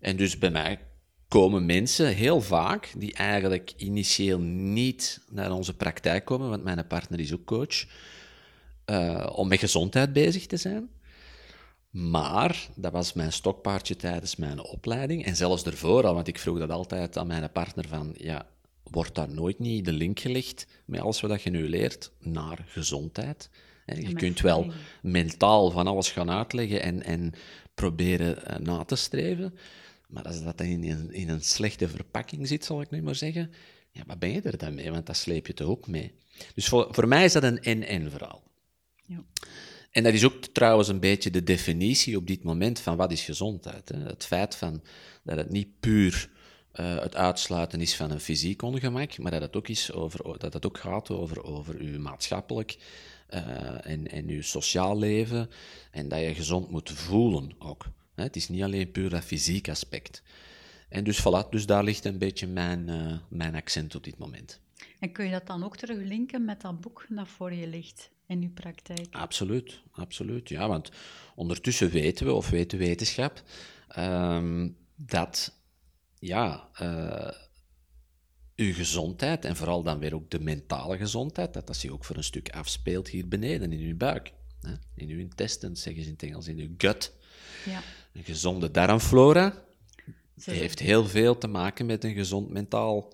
En 0.00 0.16
dus 0.16 0.38
bij 0.38 0.50
mij 0.50 0.78
komen 1.28 1.66
mensen 1.66 2.14
heel 2.14 2.40
vaak 2.40 2.92
die 2.96 3.14
eigenlijk 3.14 3.72
initieel 3.76 4.38
niet 4.38 5.20
naar 5.30 5.52
onze 5.52 5.76
praktijk 5.76 6.24
komen, 6.24 6.48
want 6.48 6.64
mijn 6.64 6.86
partner 6.86 7.20
is 7.20 7.32
ook 7.32 7.44
coach, 7.44 7.86
uh, 8.86 9.32
om 9.32 9.48
met 9.48 9.58
gezondheid 9.58 10.12
bezig 10.12 10.46
te 10.46 10.56
zijn. 10.56 10.90
Maar 11.92 12.68
dat 12.74 12.92
was 12.92 13.12
mijn 13.12 13.32
stokpaardje 13.32 13.96
tijdens 13.96 14.36
mijn 14.36 14.60
opleiding 14.60 15.24
en 15.24 15.36
zelfs 15.36 15.64
ervoor 15.64 16.06
al, 16.06 16.14
want 16.14 16.28
ik 16.28 16.38
vroeg 16.38 16.58
dat 16.58 16.70
altijd 16.70 17.16
aan 17.16 17.26
mijn 17.26 17.52
partner 17.52 17.88
van, 17.88 18.14
ja, 18.16 18.46
wordt 18.82 19.14
daar 19.14 19.30
nooit 19.30 19.58
niet 19.58 19.84
de 19.84 19.92
link 19.92 20.20
gelegd 20.20 20.66
met 20.84 21.00
alles 21.00 21.20
wat 21.20 21.42
je 21.42 21.50
nu 21.50 21.68
leert 21.68 22.12
naar 22.18 22.64
gezondheid? 22.66 23.50
Je 23.86 24.12
kunt 24.12 24.40
wel 24.40 24.72
mentaal 25.02 25.70
van 25.70 25.86
alles 25.86 26.10
gaan 26.10 26.30
uitleggen 26.30 26.82
en, 26.82 27.02
en 27.02 27.32
proberen 27.74 28.38
uh, 28.50 28.56
na 28.56 28.84
te 28.84 28.96
streven, 28.96 29.54
maar 30.08 30.24
als 30.24 30.44
dat 30.44 30.60
in 30.60 30.90
een, 30.90 31.12
in 31.12 31.28
een 31.28 31.42
slechte 31.42 31.88
verpakking 31.88 32.48
zit, 32.48 32.64
zal 32.64 32.80
ik 32.80 32.90
nu 32.90 33.02
maar 33.02 33.14
zeggen, 33.14 33.52
ja, 33.90 34.02
wat 34.06 34.18
ben 34.18 34.30
je 34.30 34.40
er 34.40 34.58
dan 34.58 34.74
mee? 34.74 34.90
Want 34.90 35.06
dat 35.06 35.16
sleep 35.16 35.46
je 35.46 35.54
toch 35.54 35.68
ook 35.68 35.86
mee. 35.86 36.14
Dus 36.54 36.68
voor, 36.68 36.88
voor 36.90 37.08
mij 37.08 37.24
is 37.24 37.32
dat 37.32 37.42
een 37.42 37.62
en-en 37.62 38.10
verhaal. 38.10 38.42
Ja. 39.06 39.24
En 39.92 40.02
dat 40.02 40.12
is 40.12 40.24
ook 40.24 40.44
trouwens 40.44 40.88
een 40.88 41.00
beetje 41.00 41.30
de 41.30 41.42
definitie 41.42 42.16
op 42.16 42.26
dit 42.26 42.42
moment 42.42 42.80
van 42.80 42.96
wat 42.96 43.12
is 43.12 43.24
gezondheid. 43.24 43.88
Hè? 43.88 43.98
Het 43.98 44.24
feit 44.24 44.56
van, 44.56 44.82
dat 45.22 45.36
het 45.36 45.50
niet 45.50 45.80
puur 45.80 46.30
uh, 46.74 46.98
het 47.00 47.16
uitsluiten 47.16 47.80
is 47.80 47.96
van 47.96 48.10
een 48.10 48.20
fysiek 48.20 48.62
ongemak, 48.62 49.18
maar 49.18 49.30
dat 49.30 49.40
het 49.40 49.56
ook, 49.56 49.68
is 49.68 49.92
over, 49.92 50.38
dat 50.38 50.52
het 50.52 50.66
ook 50.66 50.78
gaat 50.78 51.10
over, 51.10 51.44
over 51.44 51.74
uw 51.78 52.00
maatschappelijk 52.00 52.76
uh, 53.30 53.86
en, 53.86 54.08
en 54.08 54.28
uw 54.28 54.42
sociaal 54.42 54.98
leven 54.98 55.50
en 55.90 56.08
dat 56.08 56.20
je 56.20 56.34
gezond 56.34 56.70
moet 56.70 56.90
voelen 56.90 57.54
ook. 57.58 57.86
Het 58.14 58.36
is 58.36 58.48
niet 58.48 58.62
alleen 58.62 58.90
puur 58.90 59.10
dat 59.10 59.24
fysiek 59.24 59.68
aspect. 59.68 60.22
En 60.88 61.04
dus 61.04 61.20
voilà, 61.20 61.48
dus 61.50 61.66
daar 61.66 61.84
ligt 61.84 62.04
een 62.04 62.18
beetje 62.18 62.46
mijn, 62.46 62.88
uh, 62.88 63.18
mijn 63.28 63.54
accent 63.54 63.94
op 63.94 64.04
dit 64.04 64.18
moment. 64.18 64.60
En 64.98 65.12
kun 65.12 65.24
je 65.24 65.30
dat 65.30 65.46
dan 65.46 65.64
ook 65.64 65.76
teruglinken 65.76 66.44
met 66.44 66.60
dat 66.60 66.80
boek 66.80 67.06
dat 67.08 67.28
voor 67.28 67.52
je 67.52 67.66
ligt 67.66 68.10
in 68.32 68.40
je 68.40 68.48
praktijk? 68.48 69.06
Absoluut, 69.10 69.80
absoluut. 69.90 70.48
Ja, 70.48 70.68
want 70.68 70.90
ondertussen 71.34 71.90
weten 71.90 72.26
we, 72.26 72.32
of 72.32 72.50
weten 72.50 72.78
wetenschap, 72.78 73.42
um, 73.98 74.76
dat 74.96 75.52
ja, 76.18 76.68
uh, 76.82 77.30
uw 78.56 78.74
gezondheid, 78.74 79.44
en 79.44 79.56
vooral 79.56 79.82
dan 79.82 79.98
weer 79.98 80.14
ook 80.14 80.30
de 80.30 80.40
mentale 80.40 80.96
gezondheid, 80.96 81.52
dat 81.52 81.66
dat 81.66 81.76
zich 81.76 81.90
ook 81.90 82.04
voor 82.04 82.16
een 82.16 82.24
stuk 82.24 82.50
afspeelt 82.50 83.08
hier 83.08 83.28
beneden 83.28 83.72
in 83.72 83.80
uw 83.80 83.96
buik. 83.96 84.32
Hè? 84.60 84.72
In 84.94 85.08
uw 85.08 85.18
intestines, 85.18 85.82
zeggen 85.82 86.02
ze 86.02 86.08
in 86.08 86.14
het 86.14 86.22
Engels, 86.22 86.48
in 86.48 86.58
uw 86.58 86.74
gut. 86.78 87.12
Ja. 87.64 87.82
Een 88.12 88.24
gezonde 88.24 88.70
darmflora 88.70 89.64
heeft 90.44 90.78
heel 90.78 91.06
veel 91.06 91.38
te 91.38 91.46
maken 91.46 91.86
met 91.86 92.04
een, 92.04 92.14
gezond 92.14 92.50
mentaal, 92.50 93.12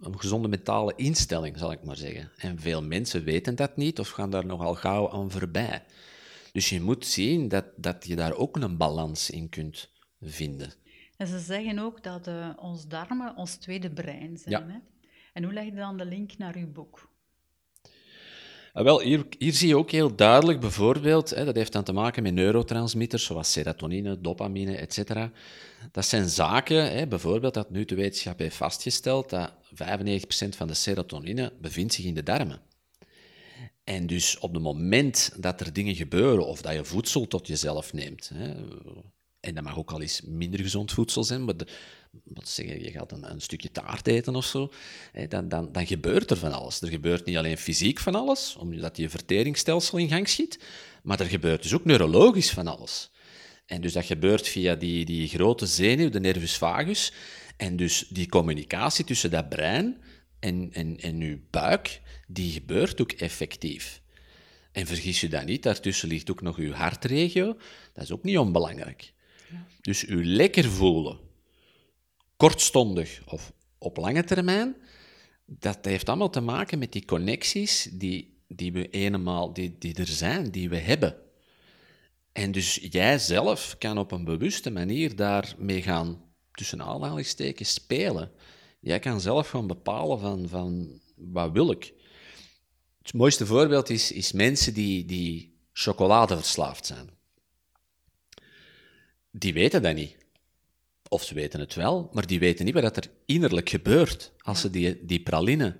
een 0.00 0.20
gezonde 0.20 0.48
mentale 0.48 0.92
instelling, 0.96 1.58
zal 1.58 1.72
ik 1.72 1.84
maar 1.84 1.96
zeggen. 1.96 2.30
En 2.36 2.58
veel 2.58 2.82
mensen 2.82 3.24
weten 3.24 3.54
dat 3.54 3.76
niet 3.76 3.98
of 3.98 4.08
gaan 4.08 4.30
daar 4.30 4.46
nogal 4.46 4.74
gauw 4.74 5.10
aan 5.10 5.30
voorbij. 5.30 5.84
Dus 6.52 6.68
je 6.68 6.80
moet 6.80 7.06
zien 7.06 7.48
dat, 7.48 7.64
dat 7.76 8.06
je 8.06 8.16
daar 8.16 8.34
ook 8.34 8.56
een 8.56 8.76
balans 8.76 9.30
in 9.30 9.48
kunt 9.48 9.90
vinden. 10.20 10.72
En 11.16 11.26
ze 11.26 11.38
zeggen 11.38 11.78
ook 11.78 12.02
dat 12.02 12.28
uh, 12.28 12.50
ons 12.56 12.86
darmen 12.86 13.36
ons 13.36 13.56
tweede 13.56 13.90
brein 13.90 14.36
zijn. 14.36 14.70
Hè? 14.70 14.78
En 15.32 15.44
hoe 15.44 15.52
leg 15.52 15.64
je 15.64 15.74
dan 15.74 15.96
de 15.96 16.04
link 16.04 16.38
naar 16.38 16.56
uw 16.56 16.72
boek? 16.72 17.12
Ah, 18.74 18.84
wel, 18.84 19.00
hier, 19.00 19.26
hier 19.38 19.52
zie 19.52 19.68
je 19.68 19.76
ook 19.76 19.90
heel 19.90 20.14
duidelijk 20.14 20.60
bijvoorbeeld, 20.60 21.30
hè, 21.30 21.44
dat 21.44 21.54
heeft 21.54 21.72
dan 21.72 21.84
te 21.84 21.92
maken 21.92 22.22
met 22.22 22.34
neurotransmitters 22.34 23.24
zoals 23.24 23.52
serotonine, 23.52 24.20
dopamine, 24.20 24.76
etc. 24.76 25.28
Dat 25.92 26.06
zijn 26.06 26.28
zaken, 26.28 26.92
hè, 26.92 27.06
bijvoorbeeld 27.06 27.54
dat 27.54 27.70
nu 27.70 27.84
de 27.84 27.94
wetenschap 27.94 28.38
heeft 28.38 28.56
vastgesteld 28.56 29.30
dat 29.30 29.52
95% 29.72 30.56
van 30.56 30.66
de 30.66 30.74
serotonine 30.74 31.52
bevindt 31.60 31.94
zich 31.94 32.04
in 32.04 32.14
de 32.14 32.22
darmen. 32.22 32.60
En 33.84 34.06
dus 34.06 34.38
op 34.38 34.54
het 34.54 34.62
moment 34.62 35.32
dat 35.36 35.60
er 35.60 35.72
dingen 35.72 35.94
gebeuren 35.94 36.46
of 36.46 36.62
dat 36.62 36.74
je 36.74 36.84
voedsel 36.84 37.26
tot 37.26 37.46
jezelf 37.46 37.92
neemt, 37.92 38.30
hè, 38.34 38.54
en 39.40 39.54
dat 39.54 39.64
mag 39.64 39.78
ook 39.78 39.92
al 39.92 40.00
eens 40.00 40.22
minder 40.22 40.60
gezond 40.60 40.92
voedsel 40.92 41.24
zijn, 41.24 41.44
maar 41.44 41.56
de, 41.56 41.66
wat 42.24 42.48
zeggen, 42.48 42.82
je 42.82 42.90
gaat 42.90 43.12
een, 43.12 43.30
een, 43.30 43.40
stukje 43.40 43.70
taart 43.70 44.06
eten 44.06 44.36
of 44.36 44.44
zo, 44.44 44.72
dan, 45.28 45.48
dan, 45.48 45.72
dan 45.72 45.86
gebeurt 45.86 46.30
er 46.30 46.36
van 46.36 46.52
alles. 46.52 46.80
Er 46.80 46.88
gebeurt 46.88 47.24
niet 47.24 47.36
alleen 47.36 47.58
fysiek 47.58 47.98
van 47.98 48.14
alles, 48.14 48.56
omdat 48.56 48.96
je 48.96 49.08
verteringsstelsel 49.08 49.98
in 49.98 50.08
gang 50.08 50.28
schiet, 50.28 50.58
maar 51.02 51.20
er 51.20 51.26
gebeurt 51.26 51.62
dus 51.62 51.74
ook 51.74 51.84
neurologisch 51.84 52.50
van 52.50 52.66
alles. 52.66 53.10
En 53.66 53.80
dus 53.80 53.92
dat 53.92 54.04
gebeurt 54.04 54.48
via 54.48 54.74
die, 54.74 55.04
die 55.04 55.28
grote 55.28 55.66
zenuw, 55.66 56.08
de 56.08 56.20
nervus 56.20 56.56
vagus, 56.56 57.12
en 57.56 57.76
dus 57.76 58.06
die 58.08 58.28
communicatie 58.28 59.04
tussen 59.04 59.30
dat 59.30 59.48
brein 59.48 60.02
en, 60.40 60.68
en, 60.72 61.00
en 61.00 61.20
uw 61.20 61.38
buik, 61.50 62.00
die 62.26 62.52
gebeurt 62.52 63.00
ook 63.00 63.12
effectief. 63.12 64.02
En 64.72 64.86
vergis 64.86 65.20
je 65.20 65.28
dat 65.28 65.44
niet, 65.44 65.62
daartussen 65.62 66.08
ligt 66.08 66.30
ook 66.30 66.42
nog 66.42 66.56
uw 66.56 66.72
hartregio, 66.72 67.56
dat 67.92 68.04
is 68.04 68.12
ook 68.12 68.22
niet 68.24 68.38
onbelangrijk. 68.38 69.12
Dus 69.80 70.08
u 70.08 70.26
lekker 70.26 70.64
voelen, 70.64 71.18
kortstondig 72.44 73.22
of 73.26 73.52
op 73.78 73.96
lange 73.96 74.24
termijn, 74.24 74.76
dat 75.46 75.78
heeft 75.82 76.08
allemaal 76.08 76.30
te 76.30 76.40
maken 76.40 76.78
met 76.78 76.92
die 76.92 77.04
connecties 77.04 77.88
die, 77.92 78.42
die 78.48 78.72
we 78.72 78.88
eenmaal, 78.88 79.52
die, 79.52 79.78
die 79.78 79.94
er 79.94 80.06
zijn, 80.06 80.50
die 80.50 80.68
we 80.68 80.76
hebben. 80.76 81.16
En 82.32 82.52
dus 82.52 82.74
jij 82.90 83.18
zelf 83.18 83.76
kan 83.78 83.98
op 83.98 84.12
een 84.12 84.24
bewuste 84.24 84.70
manier 84.70 85.16
daarmee 85.16 85.82
gaan, 85.82 86.22
tussen 86.52 86.82
aanhalingstekens, 86.82 87.72
spelen. 87.72 88.32
Jij 88.80 88.98
kan 88.98 89.20
zelf 89.20 89.48
gaan 89.48 89.66
bepalen 89.66 90.18
van, 90.18 90.48
van 90.48 91.00
wat 91.16 91.52
wil 91.52 91.70
ik. 91.70 91.92
Het 93.02 93.14
mooiste 93.14 93.46
voorbeeld 93.46 93.90
is, 93.90 94.12
is 94.12 94.32
mensen 94.32 94.74
die, 94.74 95.04
die 95.04 95.58
chocoladeverslaafd 95.72 96.86
zijn 96.86 97.14
die 99.36 99.52
weten 99.52 99.82
dat 99.82 99.94
niet. 99.94 100.16
Of 101.14 101.24
ze 101.24 101.34
weten 101.34 101.60
het 101.60 101.74
wel, 101.74 102.10
maar 102.12 102.26
die 102.26 102.38
weten 102.38 102.64
niet 102.64 102.74
wat 102.74 102.96
er 102.96 103.10
innerlijk 103.26 103.68
gebeurt 103.68 104.32
als 104.38 104.60
ze 104.60 104.70
die, 104.70 105.04
die 105.06 105.22
praline 105.22 105.76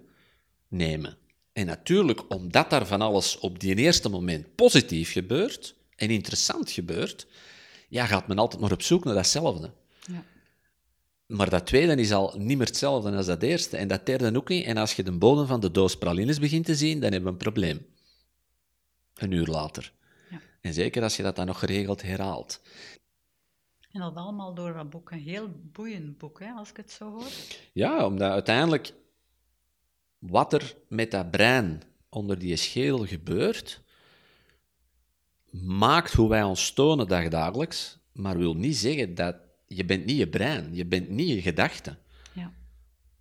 nemen. 0.69 1.17
En 1.53 1.67
natuurlijk, 1.67 2.33
omdat 2.35 2.71
daar 2.71 2.87
van 2.87 3.01
alles 3.01 3.39
op 3.39 3.61
die 3.61 3.75
eerste 3.75 4.09
moment 4.09 4.55
positief 4.55 5.13
gebeurt 5.13 5.75
en 5.97 6.11
interessant 6.11 6.71
gebeurt, 6.71 7.27
ja, 7.89 8.07
gaat 8.07 8.27
men 8.27 8.39
altijd 8.39 8.61
maar 8.61 8.73
op 8.73 8.83
zoek 8.83 9.05
naar 9.05 9.15
datzelfde. 9.15 9.71
Ja. 10.07 10.25
Maar 11.27 11.51
dat 11.51 11.67
tweede 11.67 11.95
is 11.95 12.13
al 12.13 12.35
niet 12.39 12.59
meer 12.59 12.67
hetzelfde 12.67 13.11
als 13.11 13.27
dat 13.27 13.43
eerste. 13.43 13.77
En 13.77 13.89
dat 13.89 14.07
derde 14.07 14.37
ook 14.37 14.49
niet. 14.49 14.65
En 14.65 14.77
als 14.77 14.95
je 14.95 15.03
de 15.03 15.13
bodem 15.13 15.47
van 15.47 15.61
de 15.61 15.71
doos 15.71 15.97
pralines 15.97 16.39
begint 16.39 16.65
te 16.65 16.75
zien, 16.75 17.01
dan 17.01 17.13
hebben 17.13 17.23
we 17.23 17.31
een 17.31 17.53
probleem. 17.53 17.87
Een 19.15 19.31
uur 19.31 19.47
later. 19.47 19.93
Ja. 20.31 20.41
En 20.61 20.75
zeker 20.75 21.03
als 21.03 21.17
je 21.17 21.23
dat 21.23 21.37
dan 21.37 21.47
nog 21.47 21.59
geregeld 21.59 22.03
herhaalt. 22.03 22.61
En 23.95 24.01
dat 24.01 24.15
allemaal 24.15 24.55
door 24.55 24.73
dat 24.73 24.91
boek. 24.91 25.11
Een 25.11 25.19
heel 25.19 25.51
boeiend 25.73 26.19
boek, 26.19 26.41
hè, 26.41 26.51
als 26.51 26.71
ik 26.71 26.77
het 26.77 26.91
zo 26.91 27.11
hoor. 27.11 27.31
Ja, 27.73 28.07
omdat 28.07 28.31
uiteindelijk 28.31 28.93
wat 30.19 30.53
er 30.53 30.77
met 30.89 31.11
dat 31.11 31.31
brein 31.31 31.83
onder 32.09 32.39
die 32.39 32.57
schedel 32.57 33.07
gebeurt, 33.07 33.83
maakt 35.51 36.13
hoe 36.13 36.29
wij 36.29 36.43
ons 36.43 36.73
tonen 36.73 37.09
dagdagelijks, 37.09 37.99
maar 38.13 38.39
wil 38.39 38.55
niet 38.55 38.77
zeggen 38.77 39.15
dat 39.15 39.37
je 39.67 39.85
bent 39.85 40.05
niet 40.05 40.19
je 40.19 40.29
brein, 40.29 40.75
je 40.75 40.87
bent 40.87 41.09
niet 41.09 41.29
je 41.29 41.43
gedachte. 41.43 41.97
Ja. 42.33 42.53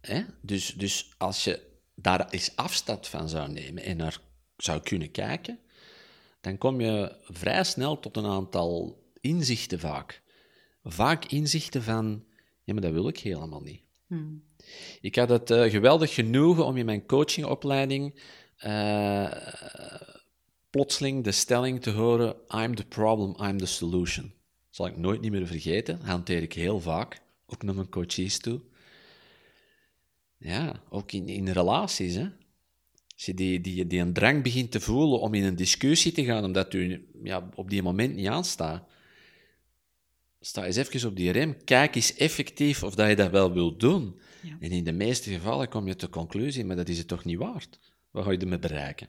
Hè? 0.01 0.23
Dus, 0.41 0.73
dus 0.73 1.13
als 1.17 1.43
je 1.43 1.61
daar 1.95 2.29
eens 2.29 2.55
afstand 2.55 3.07
van 3.07 3.29
zou 3.29 3.51
nemen 3.51 3.83
en 3.83 3.97
naar 3.97 4.19
zou 4.57 4.81
kunnen 4.81 5.11
kijken, 5.11 5.59
dan 6.41 6.57
kom 6.57 6.81
je 6.81 7.15
vrij 7.21 7.63
snel 7.63 7.99
tot 7.99 8.17
een 8.17 8.25
aantal 8.25 9.03
inzichten 9.21 9.79
vaak. 9.79 10.22
Vaak 10.83 11.25
inzichten 11.25 11.83
van, 11.83 12.23
ja, 12.63 12.73
maar 12.73 12.81
dat 12.81 12.91
wil 12.91 13.07
ik 13.07 13.19
helemaal 13.19 13.61
niet. 13.61 13.81
Hmm. 14.07 14.43
Ik 15.01 15.15
had 15.15 15.29
het 15.29 15.51
uh, 15.51 15.63
geweldig 15.63 16.13
genoegen 16.13 16.65
om 16.65 16.77
in 16.77 16.85
mijn 16.85 17.05
coachingopleiding 17.05 18.21
uh, 18.65 19.31
plotseling 20.69 21.23
de 21.23 21.31
stelling 21.31 21.81
te 21.81 21.91
horen: 21.91 22.35
I'm 22.49 22.75
the 22.75 22.85
problem, 22.85 23.35
I'm 23.49 23.57
the 23.57 23.65
solution. 23.65 24.23
Dat 24.23 24.75
zal 24.75 24.87
ik 24.87 24.97
nooit 24.97 25.21
niet 25.21 25.31
meer 25.31 25.47
vergeten. 25.47 25.97
Dat 25.97 26.07
hanteer 26.07 26.41
ik 26.41 26.53
heel 26.53 26.79
vaak, 26.79 27.21
ook 27.45 27.63
naar 27.63 27.75
mijn 27.75 27.89
coaches 27.89 28.39
toe. 28.39 28.61
Ja, 30.37 30.81
ook 30.89 31.11
in, 31.11 31.27
in 31.27 31.47
relaties. 31.47 32.15
Hè. 32.15 32.27
Als 33.13 33.25
je 33.25 33.33
die, 33.33 33.61
die, 33.61 33.87
die 33.87 33.99
een 33.99 34.13
drang 34.13 34.43
begint 34.43 34.71
te 34.71 34.79
voelen 34.79 35.19
om 35.19 35.33
in 35.33 35.43
een 35.43 35.55
discussie 35.55 36.11
te 36.11 36.23
gaan, 36.23 36.43
omdat 36.43 36.73
u 36.73 37.07
ja, 37.23 37.49
op 37.55 37.69
die 37.69 37.83
moment 37.83 38.15
niet 38.15 38.27
aanstaat, 38.27 38.87
sta 40.45 40.65
eens 40.65 40.75
even 40.75 41.09
op 41.09 41.15
die 41.15 41.31
rem. 41.31 41.63
Kijk 41.63 41.95
eens 41.95 42.15
effectief 42.15 42.83
of 42.83 42.95
dat 42.95 43.09
je 43.09 43.15
dat 43.15 43.31
wel 43.31 43.53
wilt 43.53 43.79
doen. 43.79 44.19
Ja. 44.41 44.57
En 44.59 44.71
in 44.71 44.83
de 44.83 44.91
meeste 44.91 45.31
gevallen 45.31 45.69
kom 45.69 45.87
je 45.87 45.95
tot 45.95 46.01
de 46.01 46.19
conclusie, 46.19 46.65
maar 46.65 46.75
dat 46.75 46.89
is 46.89 46.97
het 46.97 47.07
toch 47.07 47.25
niet 47.25 47.37
waard. 47.37 47.79
Wat 48.11 48.23
ga 48.23 48.31
je 48.31 48.37
ermee 48.37 48.59
bereiken? 48.59 49.07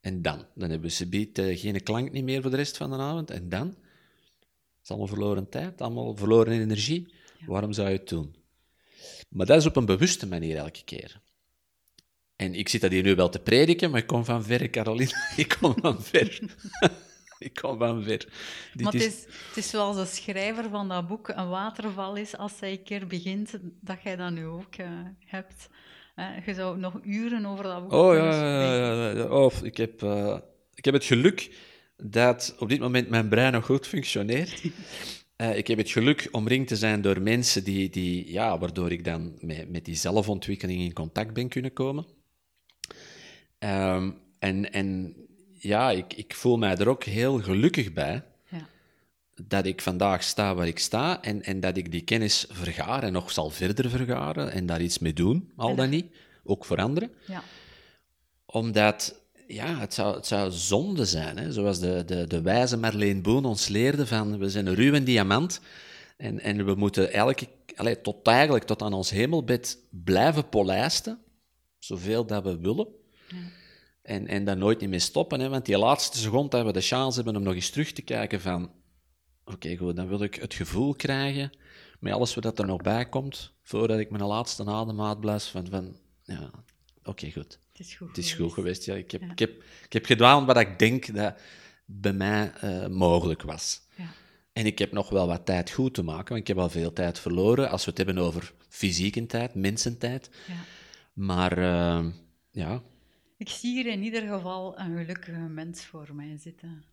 En 0.00 0.22
dan? 0.22 0.46
Dan 0.54 0.70
hebben 0.70 0.92
ze 0.92 1.08
biedt 1.08 1.38
uh, 1.38 1.58
geen 1.58 1.82
klank 1.82 2.12
niet 2.12 2.24
meer 2.24 2.42
voor 2.42 2.50
de 2.50 2.56
rest 2.56 2.76
van 2.76 2.90
de 2.90 2.96
avond. 2.96 3.30
En 3.30 3.48
dan? 3.48 3.66
Het 3.68 3.76
is 4.82 4.88
allemaal 4.88 5.08
verloren 5.08 5.48
tijd, 5.48 5.80
allemaal 5.80 6.16
verloren 6.16 6.60
energie. 6.60 7.14
Waarom 7.46 7.72
zou 7.72 7.88
je 7.88 7.96
het 7.96 8.08
doen? 8.08 8.36
Maar 9.28 9.46
dat 9.46 9.58
is 9.58 9.66
op 9.66 9.76
een 9.76 9.86
bewuste 9.86 10.26
manier 10.26 10.56
elke 10.56 10.84
keer. 10.84 11.20
En 12.36 12.54
ik 12.54 12.68
zit 12.68 12.80
dat 12.80 12.90
hier 12.90 13.02
nu 13.02 13.14
wel 13.14 13.28
te 13.28 13.38
prediken, 13.38 13.90
maar 13.90 14.00
ik 14.00 14.06
kom 14.06 14.24
van 14.24 14.44
ver, 14.44 14.70
Caroline. 14.70 15.12
ik 15.36 15.56
kom 15.60 15.74
van 15.80 16.02
ver. 16.02 16.40
ik 17.48 17.54
kom 17.54 17.78
van 17.78 18.02
ver. 18.02 18.28
maar 18.82 18.92
het 18.92 19.02
is, 19.02 19.24
het 19.48 19.56
is 19.56 19.70
zoals 19.70 19.96
de 19.96 20.04
schrijver 20.04 20.68
van 20.70 20.88
dat 20.88 21.08
boek 21.08 21.28
een 21.28 21.48
waterval 21.48 22.16
is, 22.16 22.36
als 22.36 22.60
hij 22.60 22.70
een 22.70 22.82
keer 22.82 23.06
begint, 23.06 23.58
dat 23.80 24.02
jij 24.02 24.16
dat 24.16 24.30
nu 24.30 24.46
ook 24.46 24.76
uh, 24.80 24.86
hebt. 25.24 25.68
je 26.46 26.54
zou 26.54 26.78
nog 26.78 27.00
uren 27.02 27.46
over 27.46 27.64
dat 27.64 27.82
boek 27.82 27.92
Oh 27.92 28.14
ja, 28.14 28.32
ja, 28.32 29.10
ja, 29.10 29.24
Oh, 29.24 29.52
ik, 29.62 29.76
heb, 29.76 30.02
uh, 30.02 30.38
ik 30.74 30.84
heb 30.84 30.94
het 30.94 31.04
geluk 31.04 31.50
dat 31.96 32.54
op 32.58 32.68
dit 32.68 32.80
moment 32.80 33.08
mijn 33.08 33.28
brein 33.28 33.52
nog 33.52 33.64
goed 33.64 33.86
functioneert. 33.86 34.62
Uh, 35.36 35.56
ik 35.60 35.66
heb 35.66 35.78
het 35.78 35.90
geluk 35.90 36.28
omringd 36.30 36.68
te 36.68 36.76
zijn 36.76 37.00
door 37.00 37.22
mensen 37.22 37.64
die, 37.64 37.90
die, 37.90 38.32
ja, 38.32 38.58
waardoor 38.58 38.92
ik 38.92 39.04
dan 39.04 39.38
met, 39.40 39.70
met 39.70 39.84
die 39.84 39.94
zelfontwikkeling 39.94 40.80
in 40.80 40.92
contact 40.92 41.32
ben 41.32 41.48
kunnen 41.48 41.72
komen. 41.72 42.06
Um, 43.58 44.18
en, 44.38 44.72
en 44.72 45.16
ja, 45.58 45.90
ik, 45.90 46.14
ik 46.14 46.34
voel 46.34 46.56
mij 46.56 46.76
er 46.76 46.88
ook 46.88 47.04
heel 47.04 47.38
gelukkig 47.38 47.92
bij 47.92 48.22
ja. 48.48 48.68
dat 49.42 49.66
ik 49.66 49.82
vandaag 49.82 50.22
sta 50.22 50.54
waar 50.54 50.66
ik 50.66 50.78
sta 50.78 51.22
en, 51.22 51.42
en 51.42 51.60
dat 51.60 51.76
ik 51.76 51.90
die 51.90 52.02
kennis 52.02 52.46
vergaar 52.48 53.02
en 53.02 53.12
nog 53.12 53.32
zal 53.32 53.50
verder 53.50 53.90
vergaren 53.90 54.52
en 54.52 54.66
daar 54.66 54.80
iets 54.80 54.98
mee 54.98 55.12
doen, 55.12 55.52
al 55.56 55.74
dan 55.74 55.90
niet, 55.90 56.06
ook 56.44 56.64
voor 56.64 56.76
anderen. 56.76 57.10
Ja. 57.26 57.42
Omdat 58.46 59.20
ja, 59.46 59.78
het 59.78 59.94
zou, 59.94 60.16
het 60.16 60.26
zou 60.26 60.50
zonde 60.50 61.04
zijn, 61.04 61.38
hè? 61.38 61.52
zoals 61.52 61.80
de, 61.80 62.02
de, 62.06 62.26
de 62.26 62.40
wijze 62.40 62.76
Marleen 62.76 63.22
Boon 63.22 63.44
ons 63.44 63.68
leerde, 63.68 64.06
van 64.06 64.38
we 64.38 64.50
zijn 64.50 64.66
een 64.66 64.74
ruwe 64.74 65.02
diamant 65.02 65.60
en, 66.16 66.40
en 66.40 66.64
we 66.64 66.74
moeten 66.74 67.12
elke, 67.12 67.48
allez, 67.76 67.96
tot 68.02 68.26
eigenlijk 68.26 68.64
tot 68.64 68.82
aan 68.82 68.92
ons 68.92 69.10
hemelbed 69.10 69.78
blijven 69.90 70.48
polijsten, 70.48 71.18
zoveel 71.78 72.26
dat 72.26 72.42
we 72.42 72.58
willen. 72.58 72.86
Ja. 73.28 73.36
En, 74.08 74.26
en 74.26 74.44
daar 74.44 74.56
nooit 74.56 74.80
niet 74.80 74.90
mee 74.90 74.98
stoppen, 74.98 75.40
hè? 75.40 75.48
want 75.48 75.66
die 75.66 75.78
laatste 75.78 76.18
seconde 76.18 76.56
dat 76.56 76.66
we 76.66 76.72
de 76.72 76.80
chance 76.80 77.16
hebben 77.16 77.36
om 77.36 77.42
nog 77.42 77.54
eens 77.54 77.70
terug 77.70 77.92
te 77.92 78.02
kijken 78.02 78.40
van 78.40 78.70
oké, 79.44 79.76
goed, 79.76 79.96
dan 79.96 80.08
wil 80.08 80.22
ik 80.22 80.34
het 80.34 80.54
gevoel 80.54 80.94
krijgen, 80.94 81.50
met 82.00 82.12
alles 82.12 82.34
wat 82.34 82.58
er 82.58 82.66
nog 82.66 82.82
bij 82.82 83.08
komt, 83.08 83.52
voordat 83.62 83.98
ik 83.98 84.10
mijn 84.10 84.24
laatste 84.24 84.64
adem 84.64 85.02
uitblaas, 85.02 85.48
van, 85.48 85.66
van 85.70 85.96
ja, 86.22 86.50
oké, 87.02 87.30
goed. 87.30 87.58
Het 87.72 87.86
is 87.86 87.94
goed, 87.94 88.08
het 88.08 88.18
is 88.18 88.32
goed 88.32 88.52
geweest. 88.52 88.84
Ja. 88.84 88.94
Ik, 88.94 89.10
heb, 89.10 89.22
ik, 89.22 89.38
heb, 89.38 89.50
ik 89.84 89.92
heb 89.92 90.04
gedaan 90.04 90.46
wat 90.46 90.56
ik 90.56 90.78
denk 90.78 91.14
dat 91.14 91.34
bij 91.84 92.12
mij 92.12 92.52
uh, 92.64 92.86
mogelijk 92.86 93.42
was. 93.42 93.80
Ja. 93.96 94.12
En 94.52 94.66
ik 94.66 94.78
heb 94.78 94.92
nog 94.92 95.08
wel 95.08 95.26
wat 95.26 95.46
tijd 95.46 95.70
goed 95.70 95.94
te 95.94 96.02
maken, 96.02 96.28
want 96.28 96.40
ik 96.40 96.46
heb 96.46 96.58
al 96.58 96.68
veel 96.68 96.92
tijd 96.92 97.18
verloren 97.18 97.70
als 97.70 97.84
we 97.84 97.90
het 97.90 97.98
hebben 97.98 98.18
over 98.18 98.52
fysieke 98.68 99.26
tijd, 99.26 99.54
mensentijd. 99.54 100.30
Ja. 100.46 100.54
Maar 101.12 101.58
uh, 101.58 102.06
ja. 102.50 102.82
Ik 103.38 103.48
zie 103.48 103.72
hier 103.72 103.92
in 103.92 104.02
ieder 104.02 104.22
geval 104.22 104.78
een 104.78 104.96
gelukkige 104.96 105.38
mens 105.38 105.84
voor 105.84 106.08
mij 106.14 106.36
zitten. 106.38 106.84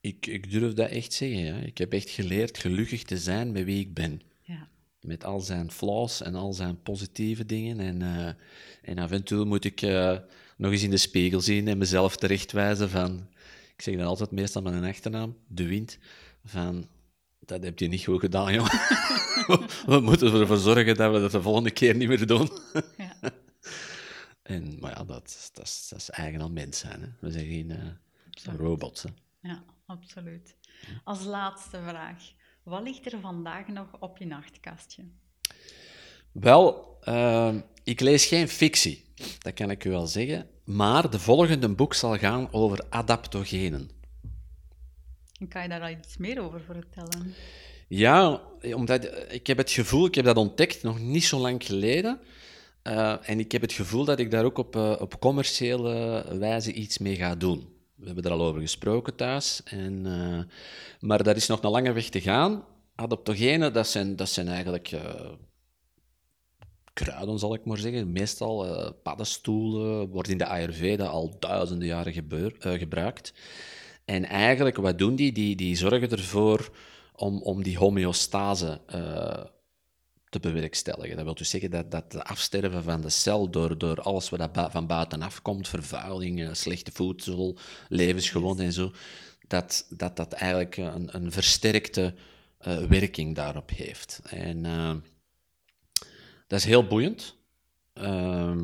Ik, 0.00 0.26
ik 0.26 0.50
durf 0.50 0.72
dat 0.72 0.90
echt 0.90 1.12
zeggen. 1.12 1.44
Ja. 1.44 1.56
Ik 1.56 1.78
heb 1.78 1.92
echt 1.92 2.10
geleerd 2.10 2.58
gelukkig 2.58 3.02
te 3.02 3.18
zijn 3.18 3.52
met 3.52 3.64
wie 3.64 3.80
ik 3.80 3.94
ben. 3.94 4.22
Ja. 4.40 4.68
Met 5.00 5.24
al 5.24 5.40
zijn 5.40 5.70
flaws 5.70 6.22
en 6.22 6.34
al 6.34 6.52
zijn 6.52 6.82
positieve 6.82 7.46
dingen. 7.46 7.80
En, 7.80 8.00
uh, 8.00 8.28
en 8.82 8.98
af 8.98 9.10
en 9.10 9.22
toe 9.22 9.44
moet 9.44 9.64
ik 9.64 9.82
uh, 9.82 10.18
nog 10.56 10.72
eens 10.72 10.82
in 10.82 10.90
de 10.90 10.96
spiegel 10.96 11.40
zien 11.40 11.68
en 11.68 11.78
mezelf 11.78 12.16
terechtwijzen 12.16 12.90
van... 12.90 13.26
Ik 13.74 13.82
zeg 13.82 13.96
dan 13.96 14.06
altijd 14.06 14.30
meestal 14.30 14.62
met 14.62 14.72
een 14.72 14.84
achternaam, 14.84 15.36
De 15.46 15.66
Wind, 15.66 15.98
van... 16.44 16.88
Dat 17.44 17.64
heb 17.64 17.78
je 17.78 17.88
niet 17.88 18.04
goed 18.04 18.20
gedaan, 18.20 18.54
jongen. 18.54 18.70
we 19.86 20.00
moeten 20.00 20.40
ervoor 20.40 20.56
zorgen 20.56 20.96
dat 20.96 21.12
we 21.12 21.20
dat 21.20 21.30
de 21.30 21.42
volgende 21.42 21.70
keer 21.70 21.96
niet 21.96 22.08
meer 22.08 22.26
doen. 22.26 22.50
ja. 22.96 23.16
En, 24.42 24.78
maar 24.80 24.90
ja, 24.90 25.04
dat, 25.04 25.50
dat, 25.52 25.64
is, 25.64 25.86
dat 25.88 25.98
is 25.98 26.10
eigen 26.10 26.40
aan 26.40 26.52
mens 26.52 26.78
zijn. 26.78 27.00
Hè. 27.00 27.08
We 27.20 27.30
zijn 27.30 27.46
geen 27.46 27.70
uh, 27.70 28.54
robots. 28.56 29.02
Hè. 29.02 29.08
Ja, 29.48 29.64
absoluut. 29.86 30.56
Als 31.04 31.24
laatste 31.24 31.80
vraag. 31.88 32.32
Wat 32.62 32.82
ligt 32.82 33.12
er 33.12 33.20
vandaag 33.20 33.66
nog 33.66 33.86
op 34.00 34.18
je 34.18 34.26
nachtkastje? 34.26 35.04
Wel, 36.32 36.98
uh, 37.04 37.54
ik 37.84 38.00
lees 38.00 38.26
geen 38.26 38.48
fictie, 38.48 39.04
dat 39.38 39.54
kan 39.54 39.70
ik 39.70 39.84
u 39.84 39.90
wel 39.90 40.06
zeggen. 40.06 40.46
Maar 40.64 41.10
de 41.10 41.18
volgende 41.18 41.68
boek 41.68 41.94
zal 41.94 42.18
gaan 42.18 42.52
over 42.52 42.84
adaptogenen. 42.88 43.90
kan 45.48 45.62
je 45.62 45.68
daar 45.68 45.80
al 45.80 45.88
iets 45.88 46.16
meer 46.16 46.42
over 46.42 46.60
vertellen? 46.60 47.34
Ja, 47.88 48.42
omdat 48.62 49.32
ik 49.32 49.46
heb 49.46 49.56
het 49.56 49.70
gevoel, 49.70 50.06
ik 50.06 50.14
heb 50.14 50.24
dat 50.24 50.36
ontdekt 50.36 50.82
nog 50.82 50.98
niet 50.98 51.24
zo 51.24 51.38
lang 51.38 51.64
geleden. 51.64 52.20
Uh, 52.82 53.28
en 53.28 53.38
ik 53.38 53.52
heb 53.52 53.62
het 53.62 53.72
gevoel 53.72 54.04
dat 54.04 54.18
ik 54.18 54.30
daar 54.30 54.44
ook 54.44 54.58
op, 54.58 54.76
uh, 54.76 54.96
op 54.98 55.20
commerciële 55.20 56.24
wijze 56.38 56.72
iets 56.72 56.98
mee 56.98 57.16
ga 57.16 57.34
doen. 57.34 57.68
We 57.94 58.06
hebben 58.06 58.24
er 58.24 58.30
al 58.30 58.42
over 58.42 58.60
gesproken 58.60 59.16
thuis. 59.16 59.60
En, 59.64 60.06
uh, 60.06 60.40
maar 61.00 61.22
daar 61.22 61.36
is 61.36 61.46
nog 61.46 61.62
een 61.62 61.70
lange 61.70 61.92
weg 61.92 62.08
te 62.08 62.20
gaan. 62.20 62.64
Adaptogenen, 62.94 63.72
dat 63.72 63.88
zijn, 63.88 64.16
dat 64.16 64.28
zijn 64.28 64.48
eigenlijk 64.48 64.96
kruiden, 66.92 67.38
zal 67.38 67.54
ik 67.54 67.64
maar 67.64 67.78
zeggen. 67.78 68.12
Meestal 68.12 68.66
paddenstoelen, 69.02 70.08
worden 70.08 70.32
in 70.32 70.38
de 70.38 70.46
Ayurveda 70.46 71.06
al 71.06 71.36
duizenden 71.38 71.88
jaren 71.88 72.12
gebruikt. 72.78 73.34
En 74.04 74.24
eigenlijk, 74.24 74.76
wat 74.76 74.98
doen 74.98 75.16
die? 75.16 75.32
Die, 75.32 75.56
die 75.56 75.76
zorgen 75.76 76.10
ervoor 76.10 76.70
om, 77.14 77.42
om 77.42 77.62
die 77.62 77.78
homeostase 77.78 78.80
te 80.32 80.40
bewerkstelligen. 80.40 81.16
Dat 81.16 81.24
wil 81.24 81.34
dus 81.34 81.50
zeggen 81.50 81.70
dat, 81.70 81.90
dat 81.90 82.12
de 82.12 82.24
afsterven 82.24 82.82
van 82.82 83.00
de 83.00 83.08
cel 83.08 83.50
door, 83.50 83.78
door 83.78 84.00
alles 84.00 84.28
wat 84.28 84.48
van 84.70 84.86
buitenaf 84.86 85.42
komt, 85.42 85.68
vervuiling, 85.68 86.42
eh, 86.42 86.48
slechte 86.52 86.92
voedsel, 86.92 87.58
levensgewoonten 87.88 88.64
en 88.64 88.72
zo, 88.72 88.92
dat 89.48 89.86
dat, 89.88 90.16
dat 90.16 90.32
eigenlijk 90.32 90.76
een, 90.76 91.16
een 91.16 91.32
versterkte 91.32 92.14
uh, 92.66 92.84
werking 92.84 93.34
daarop 93.34 93.70
heeft. 93.70 94.20
En 94.24 94.64
uh, 94.64 94.94
dat 96.46 96.58
is 96.58 96.64
heel 96.64 96.86
boeiend. 96.86 97.36
Uh, 97.94 98.60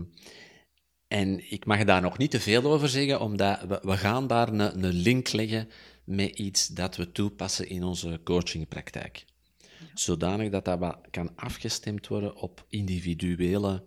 en 1.08 1.50
ik 1.50 1.64
mag 1.64 1.84
daar 1.84 2.00
nog 2.00 2.18
niet 2.18 2.30
te 2.30 2.40
veel 2.40 2.62
over 2.62 2.88
zeggen, 2.88 3.20
omdat 3.20 3.60
we, 3.60 3.78
we 3.82 3.96
gaan 3.96 4.26
daar 4.26 4.48
een, 4.48 4.84
een 4.84 4.92
link 4.92 5.32
leggen 5.32 5.68
met 6.04 6.38
iets 6.38 6.66
dat 6.66 6.96
we 6.96 7.12
toepassen 7.12 7.68
in 7.68 7.84
onze 7.84 8.20
coachingpraktijk 8.24 9.24
zodanig 9.94 10.50
dat 10.50 10.64
dat 10.64 10.98
kan 11.10 11.36
afgestemd 11.36 12.06
worden 12.06 12.36
op 12.36 12.64
individuele 12.68 13.84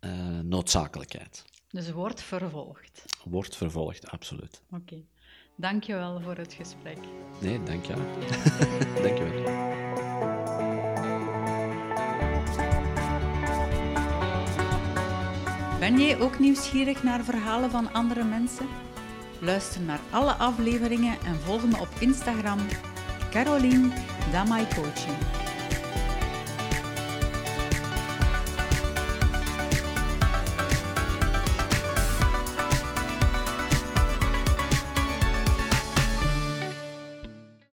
uh, 0.00 0.40
noodzakelijkheid. 0.40 1.44
Dus 1.70 1.90
wordt 1.90 2.22
vervolgd? 2.22 3.04
Wordt 3.24 3.56
vervolgd, 3.56 4.08
absoluut. 4.08 4.62
Oké. 4.70 4.80
Okay. 4.80 5.06
Dank 5.56 5.84
je 5.84 5.94
wel 5.94 6.20
voor 6.20 6.36
het 6.36 6.52
gesprek. 6.52 6.98
Nee, 7.40 7.62
dank 7.62 7.84
je. 7.84 7.94
dank 9.02 9.18
je 9.18 9.24
wel. 9.24 9.74
Ben 15.78 16.00
jij 16.00 16.20
ook 16.20 16.38
nieuwsgierig 16.38 17.02
naar 17.02 17.24
verhalen 17.24 17.70
van 17.70 17.92
andere 17.92 18.24
mensen? 18.24 18.66
Luister 19.40 19.80
naar 19.80 20.00
alle 20.10 20.32
afleveringen 20.32 21.20
en 21.20 21.34
volg 21.34 21.64
me 21.64 21.80
op 21.80 21.88
Instagram 21.98 22.58
Caroline 23.30 23.92
Damai 24.32 24.64
Coaching. 24.74 25.45